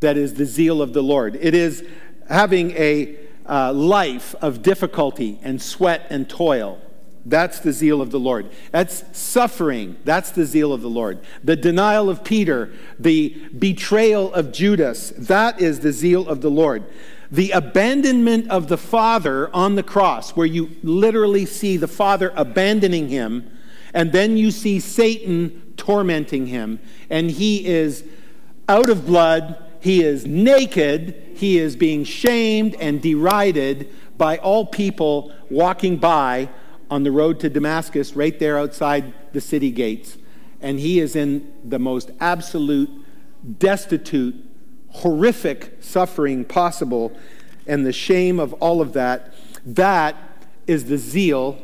[0.00, 1.36] That is the zeal of the Lord.
[1.40, 1.84] It is
[2.28, 6.80] having a uh, life of difficulty and sweat and toil.
[7.26, 8.50] That's the zeal of the Lord.
[8.70, 9.96] That's suffering.
[10.04, 11.20] That's the zeal of the Lord.
[11.44, 16.84] The denial of Peter, the betrayal of Judas, that is the zeal of the Lord.
[17.30, 23.08] The abandonment of the Father on the cross, where you literally see the Father abandoning
[23.08, 23.50] him,
[23.92, 28.04] and then you see Satan tormenting him, and he is
[28.68, 35.32] out of blood, he is naked, he is being shamed and derided by all people
[35.48, 36.50] walking by
[36.90, 40.18] on the road to Damascus, right there outside the city gates.
[40.60, 42.90] And he is in the most absolute,
[43.58, 44.34] destitute,
[44.90, 47.16] horrific suffering possible.
[47.66, 49.32] And the shame of all of that,
[49.64, 50.16] that
[50.66, 51.58] is the zeal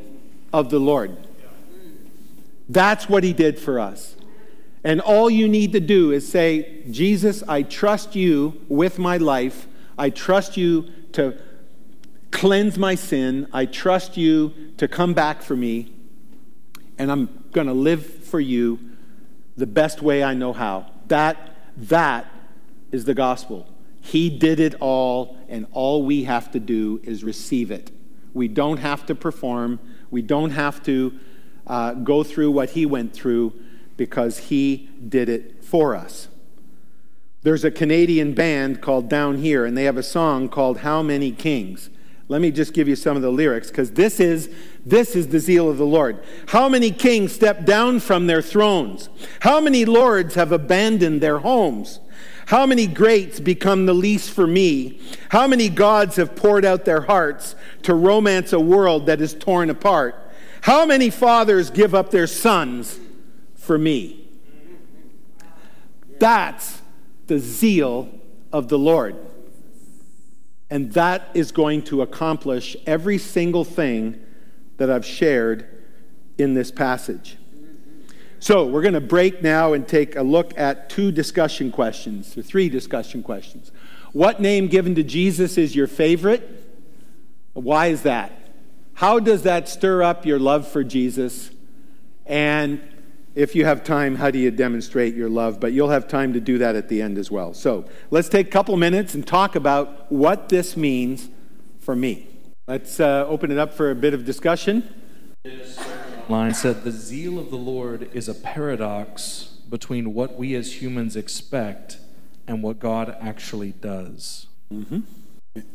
[0.53, 1.17] of the Lord.
[2.69, 4.17] That's what he did for us.
[4.87, 9.67] And all you need to do is say, Jesus, I trust you with my life.
[9.99, 11.37] I trust you to
[12.31, 13.49] cleanse my sin.
[13.53, 15.93] I trust you to come back for me.
[16.99, 18.79] And I'm going to live for you
[19.57, 20.87] the best way I know how.
[21.09, 22.31] That, that
[22.93, 23.67] is the gospel.
[24.01, 27.91] He did it all, and all we have to do is receive it.
[28.35, 29.81] We don't have to perform,
[30.13, 31.19] we don't have to
[31.67, 33.53] uh, go through what he went through
[33.97, 36.29] because he did it for us.
[37.43, 41.91] There's a Canadian band called Downhere, and they have a song called How Many Kings.
[42.29, 44.51] Let me just give you some of the lyrics because this is
[44.85, 46.25] this is the zeal of the Lord.
[46.49, 49.09] How many kings step down from their thrones?
[49.41, 52.01] How many lords have abandoned their homes?
[52.47, 55.01] How many greats become the least for me?
[55.29, 59.71] How many gods have poured out their hearts to romance a world that is torn
[59.71, 60.17] apart?
[60.63, 62.99] How many fathers give up their sons
[63.67, 64.29] for me?
[66.19, 66.81] That's
[67.27, 68.09] the zeal
[68.53, 69.17] of the Lord.
[70.71, 74.21] And that is going to accomplish every single thing
[74.79, 75.69] that I've shared
[76.39, 77.37] in this passage.
[78.39, 82.43] So, we're going to break now and take a look at two discussion questions, or
[82.43, 83.73] three discussion questions.
[84.13, 86.49] What name given to Jesus is your favorite?
[87.55, 88.33] Why is that?
[88.95, 91.51] How does that stir up your love for Jesus?
[92.27, 92.81] And
[93.37, 95.61] if you have time, how do you demonstrate your love?
[95.61, 97.53] But you'll have time to do that at the end as well.
[97.53, 101.29] So let's take a couple minutes and talk about what this means
[101.79, 102.29] for me.
[102.67, 104.89] Let's uh, open it up for a bit of discussion.
[106.31, 111.15] Line said, The zeal of the Lord is a paradox between what we as humans
[111.15, 111.99] expect
[112.49, 114.47] and what God actually does.
[114.73, 115.01] Mm-hmm.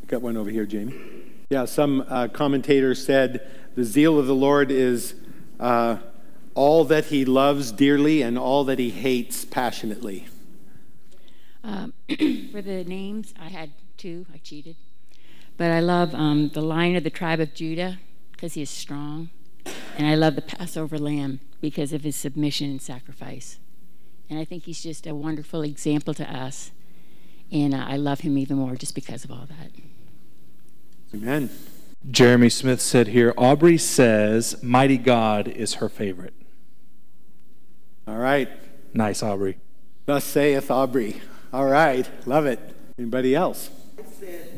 [0.07, 0.95] Got one over here, Jamie.
[1.51, 5.14] Yeah, some uh, commentators said the zeal of the Lord is.
[5.59, 5.97] Uh,
[6.54, 10.28] all that he loves dearly and all that he hates passionately?
[11.64, 11.93] Um,
[12.52, 14.26] for the names, I had two.
[14.34, 14.76] I cheated.
[15.58, 17.99] But I love um, the lion of the tribe of Judah
[18.32, 19.30] because he is strong.
[19.97, 23.60] And I love the Passover lamb because of his submission and sacrifice.
[24.30, 26.72] And I think he's just a wonderful example to us.
[27.52, 29.72] And uh, I love him even more just because of all that.
[31.14, 31.49] Amen.
[32.10, 36.34] Jeremy Smith said here Aubrey says Mighty God is her favorite.
[38.12, 38.49] All right.
[38.93, 39.57] Nice, Aubrey.
[40.05, 41.22] Thus saith Aubrey.
[41.53, 42.09] All right.
[42.28, 42.59] Love it.
[42.99, 43.70] Anybody else?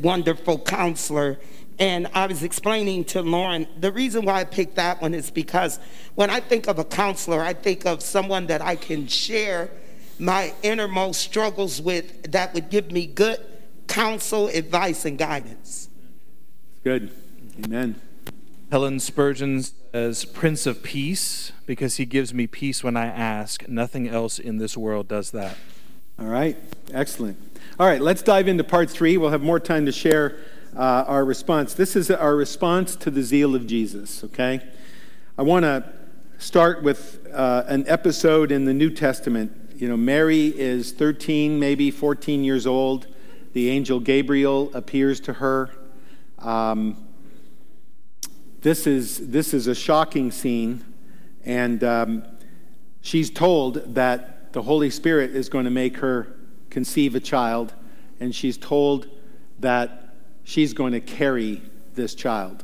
[0.02, 1.40] wonderful counselor.
[1.78, 5.80] And I was explaining to Lauren, the reason why I picked that one is because
[6.16, 9.70] when I think of a counselor, I think of someone that I can share
[10.18, 13.40] my innermost struggles with that would give me good
[13.88, 15.90] counsel, advice, and guidance.
[16.84, 17.12] Good.
[17.64, 18.02] Amen.
[18.74, 23.68] Helen Spurgeon says Prince of Peace because he gives me peace when I ask.
[23.68, 25.58] Nothing else in this world does that.
[26.18, 26.58] All right.
[26.92, 27.38] Excellent.
[27.80, 28.02] All right.
[28.02, 29.16] Let's dive into part three.
[29.16, 30.40] We'll have more time to share
[30.76, 31.76] uh, our response.
[31.76, 34.60] This is our response to the zeal of Jesus, okay?
[35.38, 35.88] I want to
[36.40, 39.52] start with uh, an episode in the New Testament.
[39.76, 43.06] You know, Mary is 13, maybe 14 years old.
[43.54, 45.70] The angel Gabriel appears to her.
[46.40, 46.98] Um,
[48.64, 50.86] this is this is a shocking scene,
[51.44, 52.24] and um,
[53.02, 56.34] she's told that the Holy Spirit is going to make her
[56.70, 57.74] conceive a child,
[58.22, 59.10] and she's told
[59.60, 61.62] that she's going to carry
[61.94, 62.64] this child.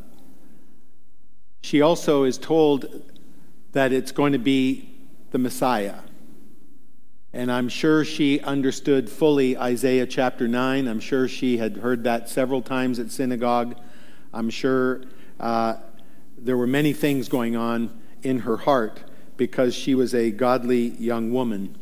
[1.61, 3.03] She also is told
[3.73, 4.89] that it's going to be
[5.31, 5.99] the Messiah.
[7.33, 10.87] And I'm sure she understood fully Isaiah chapter 9.
[10.87, 13.77] I'm sure she had heard that several times at synagogue.
[14.33, 15.03] I'm sure
[15.39, 15.75] uh,
[16.43, 19.01] there were many things going on in her heart
[19.37, 21.77] because she was a godly young woman.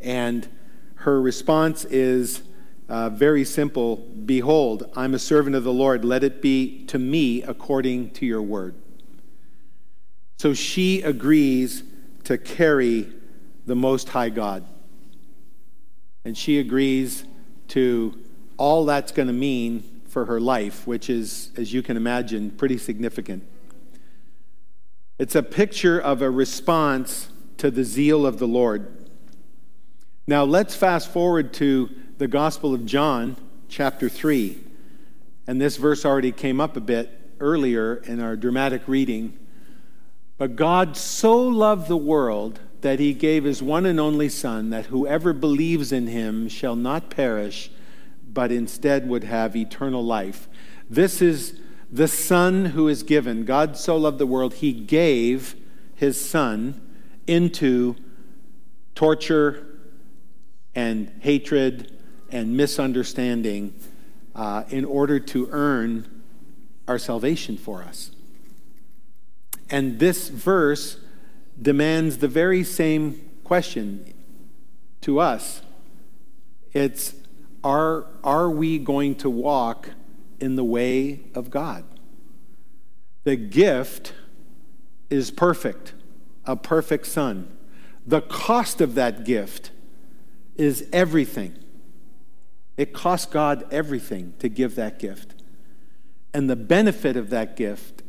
[0.00, 0.48] And
[0.96, 2.42] her response is
[2.88, 6.04] uh, very simple Behold, I'm a servant of the Lord.
[6.04, 8.74] Let it be to me according to your word.
[10.38, 11.82] So she agrees
[12.24, 13.08] to carry
[13.66, 14.64] the Most High God.
[16.24, 17.24] And she agrees
[17.68, 18.18] to
[18.58, 22.76] all that's going to mean for her life, which is, as you can imagine, pretty
[22.76, 23.44] significant.
[25.22, 29.08] It's a picture of a response to the zeal of the Lord.
[30.26, 33.36] Now, let's fast forward to the Gospel of John,
[33.68, 34.58] chapter 3.
[35.46, 39.38] And this verse already came up a bit earlier in our dramatic reading.
[40.38, 44.86] But God so loved the world that he gave his one and only Son, that
[44.86, 47.70] whoever believes in him shall not perish,
[48.26, 50.48] but instead would have eternal life.
[50.90, 51.60] This is
[51.92, 53.44] the Son who is given.
[53.44, 55.54] God so loved the world, he gave
[55.94, 56.80] his Son
[57.26, 57.96] into
[58.94, 59.66] torture
[60.74, 61.98] and hatred
[62.30, 63.74] and misunderstanding
[64.34, 66.22] uh, in order to earn
[66.88, 68.10] our salvation for us.
[69.68, 70.98] And this verse
[71.60, 74.14] demands the very same question
[75.02, 75.60] to us.
[76.72, 77.14] It's
[77.62, 79.90] are, are we going to walk
[80.42, 81.84] in the way of God?
[83.24, 84.12] The gift
[85.08, 85.94] is perfect,
[86.44, 87.56] a perfect son.
[88.04, 89.70] The cost of that gift
[90.56, 91.56] is everything.
[92.76, 95.34] It cost God everything to give that gift.
[96.34, 98.02] And the benefit of that gift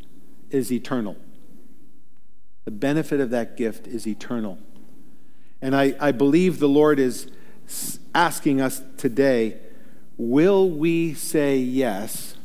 [0.49, 1.17] is eternal.
[2.65, 4.57] The benefit of that gift is eternal.
[5.61, 7.27] And I, I believe the Lord is
[8.15, 9.57] asking us today
[10.18, 12.36] will we say yes,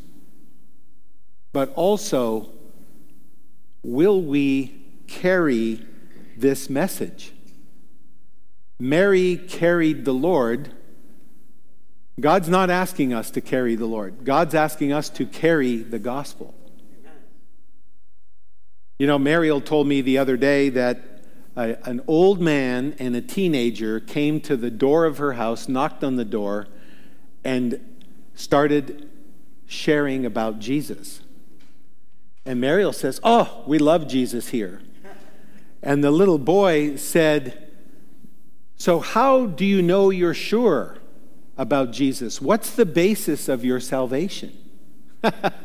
[1.52, 2.50] but also
[3.82, 5.84] will we carry
[6.36, 7.32] this message?
[8.78, 10.72] Mary carried the Lord.
[12.20, 16.54] God's not asking us to carry the Lord, God's asking us to carry the gospel.
[18.98, 21.22] You know, Mariel told me the other day that
[21.54, 26.16] an old man and a teenager came to the door of her house, knocked on
[26.16, 26.66] the door,
[27.48, 27.80] and
[28.34, 29.08] started
[29.66, 31.22] sharing about Jesus.
[32.44, 34.82] And Mariel says, Oh, we love Jesus here.
[35.82, 37.68] And the little boy said,
[38.76, 40.98] so, how do you know you're sure
[41.56, 42.40] about Jesus?
[42.40, 44.52] What's the basis of your salvation?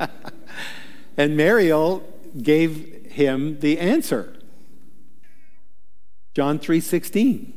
[1.18, 2.02] and Mariel
[2.42, 4.34] gave him the answer.
[6.34, 7.52] John 3:16.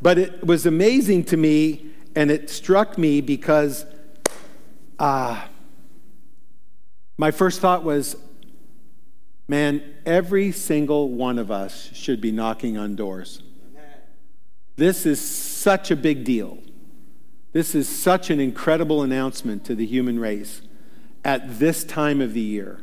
[0.00, 3.84] But it was amazing to me and it struck me because
[4.98, 5.44] uh,
[7.16, 8.16] my first thought was
[9.48, 13.42] man, every single one of us should be knocking on doors.
[14.76, 16.58] This is such a big deal.
[17.52, 20.62] This is such an incredible announcement to the human race
[21.24, 22.80] at this time of the year.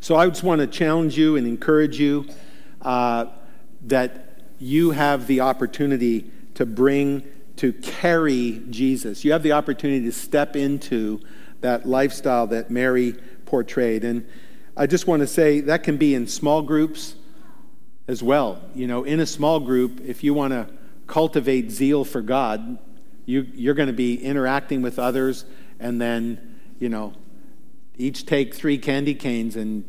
[0.00, 2.28] So I just want to challenge you and encourage you
[2.82, 3.26] uh,
[3.86, 7.22] that you have the opportunity to bring
[7.58, 9.24] to carry Jesus.
[9.24, 11.20] You have the opportunity to step into
[11.60, 14.04] that lifestyle that Mary portrayed.
[14.04, 14.26] And
[14.76, 17.16] I just want to say that can be in small groups
[18.06, 18.62] as well.
[18.74, 20.68] You know, in a small group, if you want to
[21.08, 22.78] cultivate zeal for God,
[23.26, 25.44] you, you're going to be interacting with others
[25.80, 27.12] and then, you know,
[27.96, 29.84] each take three candy canes and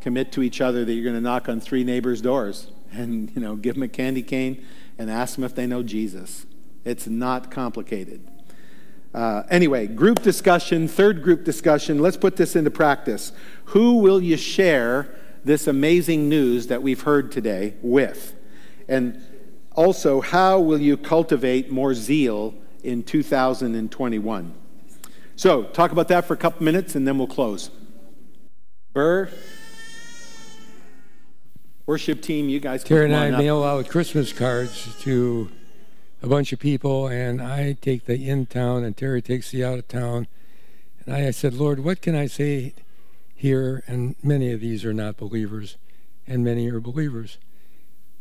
[0.00, 3.42] commit to each other that you're going to knock on three neighbors' doors and, you
[3.42, 4.64] know, give them a candy cane
[4.96, 6.46] and ask them if they know Jesus.
[6.84, 8.28] It's not complicated.
[9.14, 11.98] Uh, anyway, group discussion, third group discussion.
[11.98, 13.32] Let's put this into practice.
[13.66, 15.14] Who will you share
[15.44, 18.34] this amazing news that we've heard today with?
[18.86, 19.22] And
[19.72, 24.54] also, how will you cultivate more zeal in 2021?
[25.36, 27.70] So, talk about that for a couple minutes and then we'll close.
[28.92, 29.30] Burr,
[31.86, 32.82] worship team, you guys.
[32.82, 35.50] Terry and I mail out Christmas cards to
[36.22, 39.78] a bunch of people, and I take the in town, and Terry takes the out
[39.78, 40.26] of town.
[41.04, 42.74] And I said, Lord, what can I say
[43.34, 43.82] here?
[43.86, 45.76] And many of these are not believers,
[46.26, 47.38] and many are believers.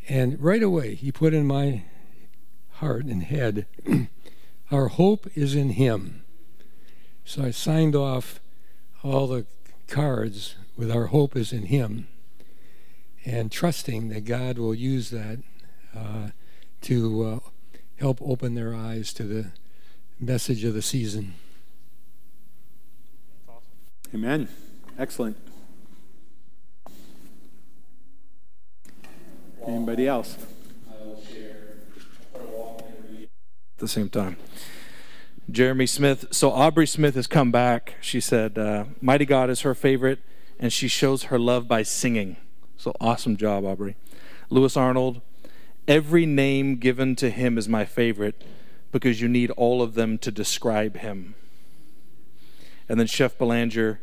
[0.08, 1.84] And right away, he put in my
[2.74, 3.66] heart and head,
[4.72, 6.24] our hope is in him.
[7.26, 8.40] So I signed off
[9.04, 9.46] all the
[9.88, 12.08] cards with our hope is in him
[13.26, 15.40] and trusting that God will use that
[15.96, 16.30] uh,
[16.82, 17.40] to uh,
[17.98, 19.52] help open their eyes to the
[20.20, 21.34] message of the season.
[24.14, 24.48] Amen.
[24.98, 25.38] Excellent.
[29.68, 30.38] Anybody else?
[32.34, 34.38] At the same time.
[35.52, 36.26] Jeremy Smith.
[36.32, 37.96] So Aubrey Smith has come back.
[38.02, 40.20] She said, uh, Mighty God is her favorite,
[40.60, 42.38] and she shows her love by singing.
[42.78, 43.96] So awesome job, Aubrey.
[44.50, 45.22] Lewis Arnold.
[45.88, 48.44] Every name given to him is my favorite
[48.92, 51.36] because you need all of them to describe him.
[52.90, 54.02] And then Chef Belanger,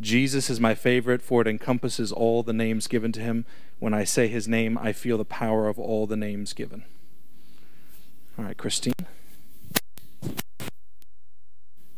[0.00, 3.44] Jesus is my favorite, for it encompasses all the names given to him.
[3.80, 6.84] When I say his name, I feel the power of all the names given.
[8.38, 8.92] All right, Christine.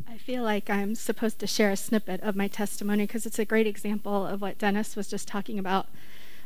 [0.08, 3.44] I feel like I'm supposed to share a snippet of my testimony because it's a
[3.44, 5.86] great example of what Dennis was just talking about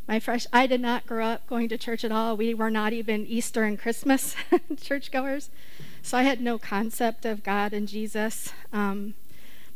[0.07, 2.37] my fresh i did not grow up going to church at all.
[2.37, 4.35] We were not even easter and christmas
[4.81, 5.51] churchgoers.
[6.03, 8.53] So i had no concept of god and jesus.
[8.73, 9.15] Um,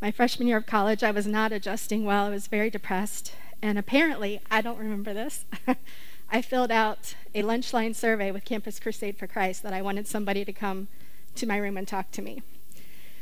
[0.01, 2.27] my freshman year of college i was not adjusting well.
[2.27, 3.33] I was very depressed.
[3.62, 5.45] And apparently i don't remember this
[6.31, 10.07] i filled out a lunch line survey with campus crusade for christ that i wanted
[10.07, 10.89] somebody to come
[11.35, 12.43] to my room and talk to me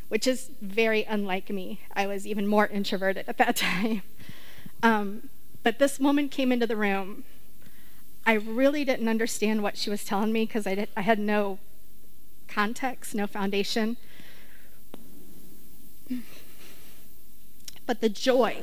[0.09, 1.81] which is very unlike me.
[1.95, 4.03] I was even more introverted at that time.
[4.83, 5.29] Um,
[5.65, 7.25] but this woman came into the room.
[8.27, 11.59] I really didn't understand what she was telling me because I, I had no
[12.47, 13.97] context, no foundation.
[17.87, 18.63] But the joy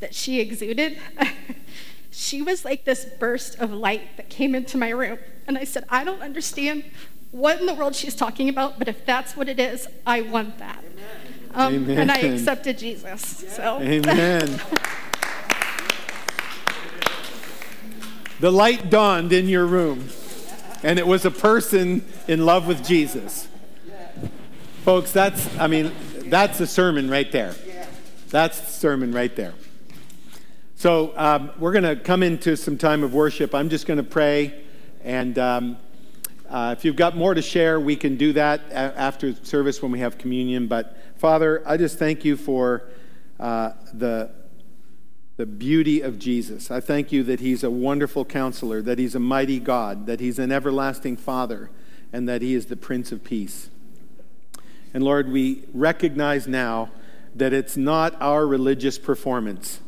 [0.00, 0.98] that she exuded,
[2.10, 5.18] she was like this burst of light that came into my room.
[5.46, 6.84] And I said, I don't understand
[7.30, 10.58] what in the world she's talking about, but if that's what it is, I want
[10.58, 10.84] that.
[11.54, 13.44] Um, and I accepted Jesus.
[13.48, 13.78] So.
[13.80, 14.60] Amen.
[18.42, 20.08] the light dawned in your room,
[20.82, 23.46] and it was a person in love with Jesus.
[24.84, 25.92] Folks, that's, I mean,
[26.24, 27.54] that's the sermon right there.
[28.30, 29.54] That's the sermon right there.
[30.74, 33.54] So um, we're going to come into some time of worship.
[33.54, 34.64] I'm just going to pray,
[35.04, 35.76] and um,
[36.50, 40.00] uh, if you've got more to share, we can do that after service when we
[40.00, 40.66] have communion.
[40.66, 42.88] But Father, I just thank you for
[43.38, 44.32] uh, the
[45.42, 46.70] the beauty of Jesus.
[46.70, 50.38] I thank you that He's a wonderful counselor, that He's a mighty God, that He's
[50.38, 51.68] an everlasting Father,
[52.12, 53.68] and that He is the Prince of Peace.
[54.94, 56.92] And Lord, we recognize now
[57.34, 59.80] that it's not our religious performance,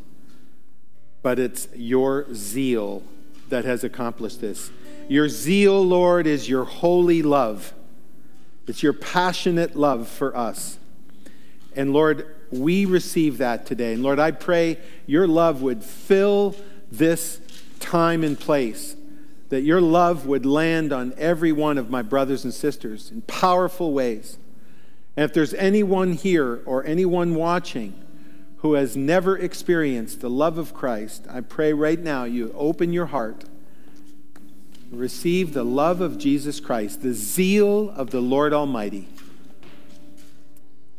[1.23, 3.05] but it's your zeal
[3.49, 4.73] that has accomplished this.
[5.09, 7.73] Your zeal, Lord, is your holy love.
[8.67, 10.81] It's your passionate love for us.
[11.77, 13.95] And Lord, we receive that today.
[13.95, 16.55] And Lord, I pray your love would fill
[16.91, 17.41] this
[17.81, 18.97] time and place,
[19.49, 23.93] that your love would land on every one of my brothers and sisters in powerful
[23.93, 24.39] ways.
[25.17, 27.95] And if there's anyone here or anyone watching
[28.59, 33.07] who has never experienced the love of Christ, I pray right now you open your
[33.07, 33.45] heart,
[34.91, 39.09] receive the love of Jesus Christ, the zeal of the Lord Almighty.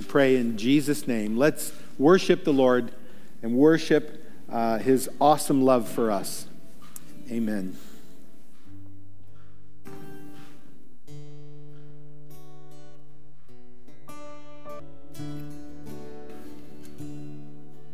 [0.08, 1.38] Pray in Jesus' name.
[1.38, 2.92] Let's worship the Lord
[3.42, 6.48] and worship uh, his awesome love for us.
[7.32, 7.78] Amen.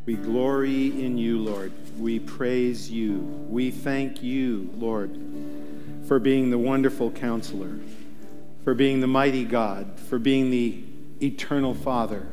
[0.06, 1.72] We glory in you, Lord.
[1.98, 3.20] We praise you.
[3.50, 5.18] We thank you, Lord,
[6.08, 7.80] for being the wonderful counselor,
[8.64, 10.84] for being the mighty God, for being the
[11.22, 12.28] eternal Father,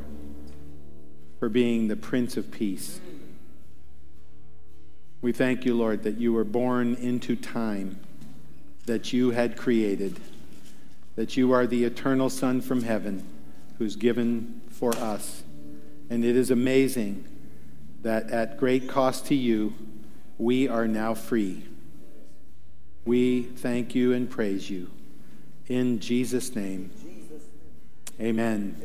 [1.39, 2.99] for being the Prince of Peace.
[5.21, 7.99] We thank you, Lord, that you were born into time,
[8.85, 10.19] that you had created,
[11.15, 13.25] that you are the eternal Son from heaven
[13.77, 15.43] who's given for us.
[16.09, 17.25] And it is amazing
[18.01, 19.73] that at great cost to you,
[20.37, 21.63] we are now free.
[23.05, 24.89] We thank you and praise you.
[25.67, 26.91] In Jesus' name,
[28.21, 28.75] amen.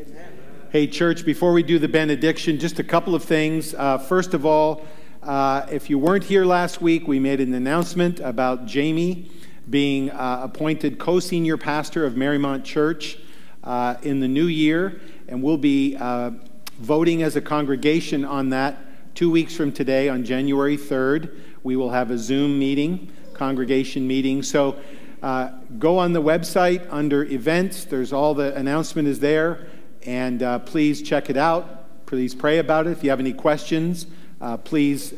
[0.70, 3.74] Hey, church, before we do the benediction, just a couple of things.
[3.74, 4.84] Uh, first of all,
[5.22, 9.30] uh, if you weren't here last week, we made an announcement about Jamie
[9.70, 13.18] being uh, appointed co senior pastor of Marymount Church
[13.62, 16.30] uh, in the new year, and we'll be uh,
[16.78, 18.78] voting as a congregation on that
[19.14, 21.38] two weeks from today on January 3rd.
[21.62, 24.42] We will have a Zoom meeting, congregation meeting.
[24.42, 24.76] So
[25.24, 25.48] uh,
[25.78, 27.86] go on the website under events.
[27.86, 29.68] There's all the announcement is there,
[30.04, 32.04] and uh, please check it out.
[32.04, 32.90] Please pray about it.
[32.90, 34.06] If you have any questions,
[34.42, 35.14] uh, please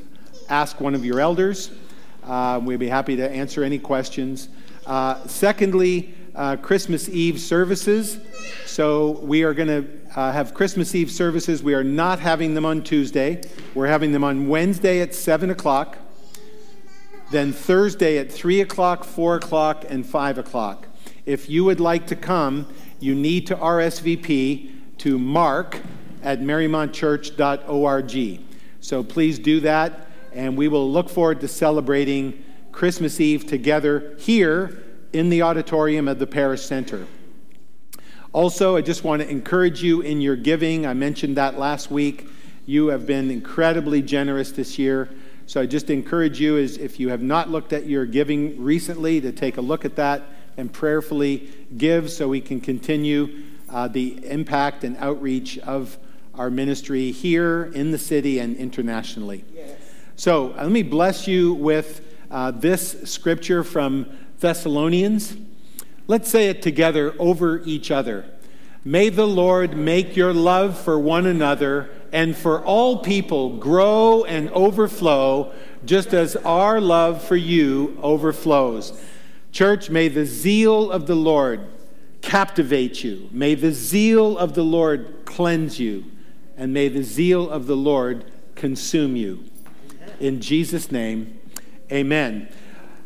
[0.49, 1.73] ask one of your elders.
[2.23, 4.49] Uh, we'd be happy to answer any questions.
[4.87, 8.21] Uh, secondly, uh, Christmas Eve services.
[8.65, 11.65] So we are going to have Christmas Eve services.
[11.65, 13.43] We are not having them on Tuesday.
[13.75, 15.99] We're having them on Wednesday at 7 o'clock,
[17.31, 20.89] then Thursday at 3 o'clock, 4 o'clock, and 5 o'clock.
[21.25, 22.67] If you would like to come,
[23.01, 25.81] you need to RSVP to mark
[26.23, 28.41] at marymontchurch.org.
[28.81, 34.83] So please do that, and we will look forward to celebrating Christmas Eve together here
[35.13, 37.07] in the auditorium of the Parish Center.
[38.33, 40.87] Also, I just want to encourage you in your giving.
[40.87, 42.29] I mentioned that last week.
[42.67, 45.09] You have been incredibly generous this year.
[45.47, 49.21] So I just encourage you, as if you have not looked at your giving recently,
[49.21, 50.25] to take a look at that
[50.57, 55.99] and prayerfully give so we can continue uh, the impact and outreach of
[56.35, 59.45] our ministry here in the city and internationally.
[59.55, 59.79] Yes.
[60.17, 64.07] So uh, let me bless you with uh, this scripture from
[64.41, 65.37] Thessalonians.
[66.09, 68.25] Let's say it together over each other.
[68.85, 74.51] May the Lord make your love for one another and for all people grow and
[74.51, 75.53] overflow,
[75.85, 78.99] just as our love for you overflows.
[79.53, 81.67] Church, may the zeal of the Lord
[82.23, 83.29] captivate you.
[83.31, 86.05] May the zeal of the Lord cleanse you.
[86.57, 89.45] And may the zeal of the Lord consume you.
[90.19, 91.39] In Jesus' name,
[91.93, 92.49] amen.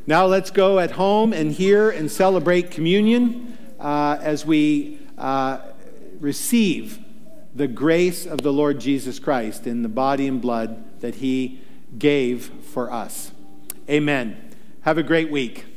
[0.06, 5.58] Now let's go at home and hear and celebrate communion uh, as we uh,
[6.20, 6.99] receive
[7.54, 11.60] the grace of the Lord Jesus Christ in the body and blood that he
[11.98, 13.32] gave for us.
[13.88, 14.52] Amen.
[14.82, 15.69] Have a great week.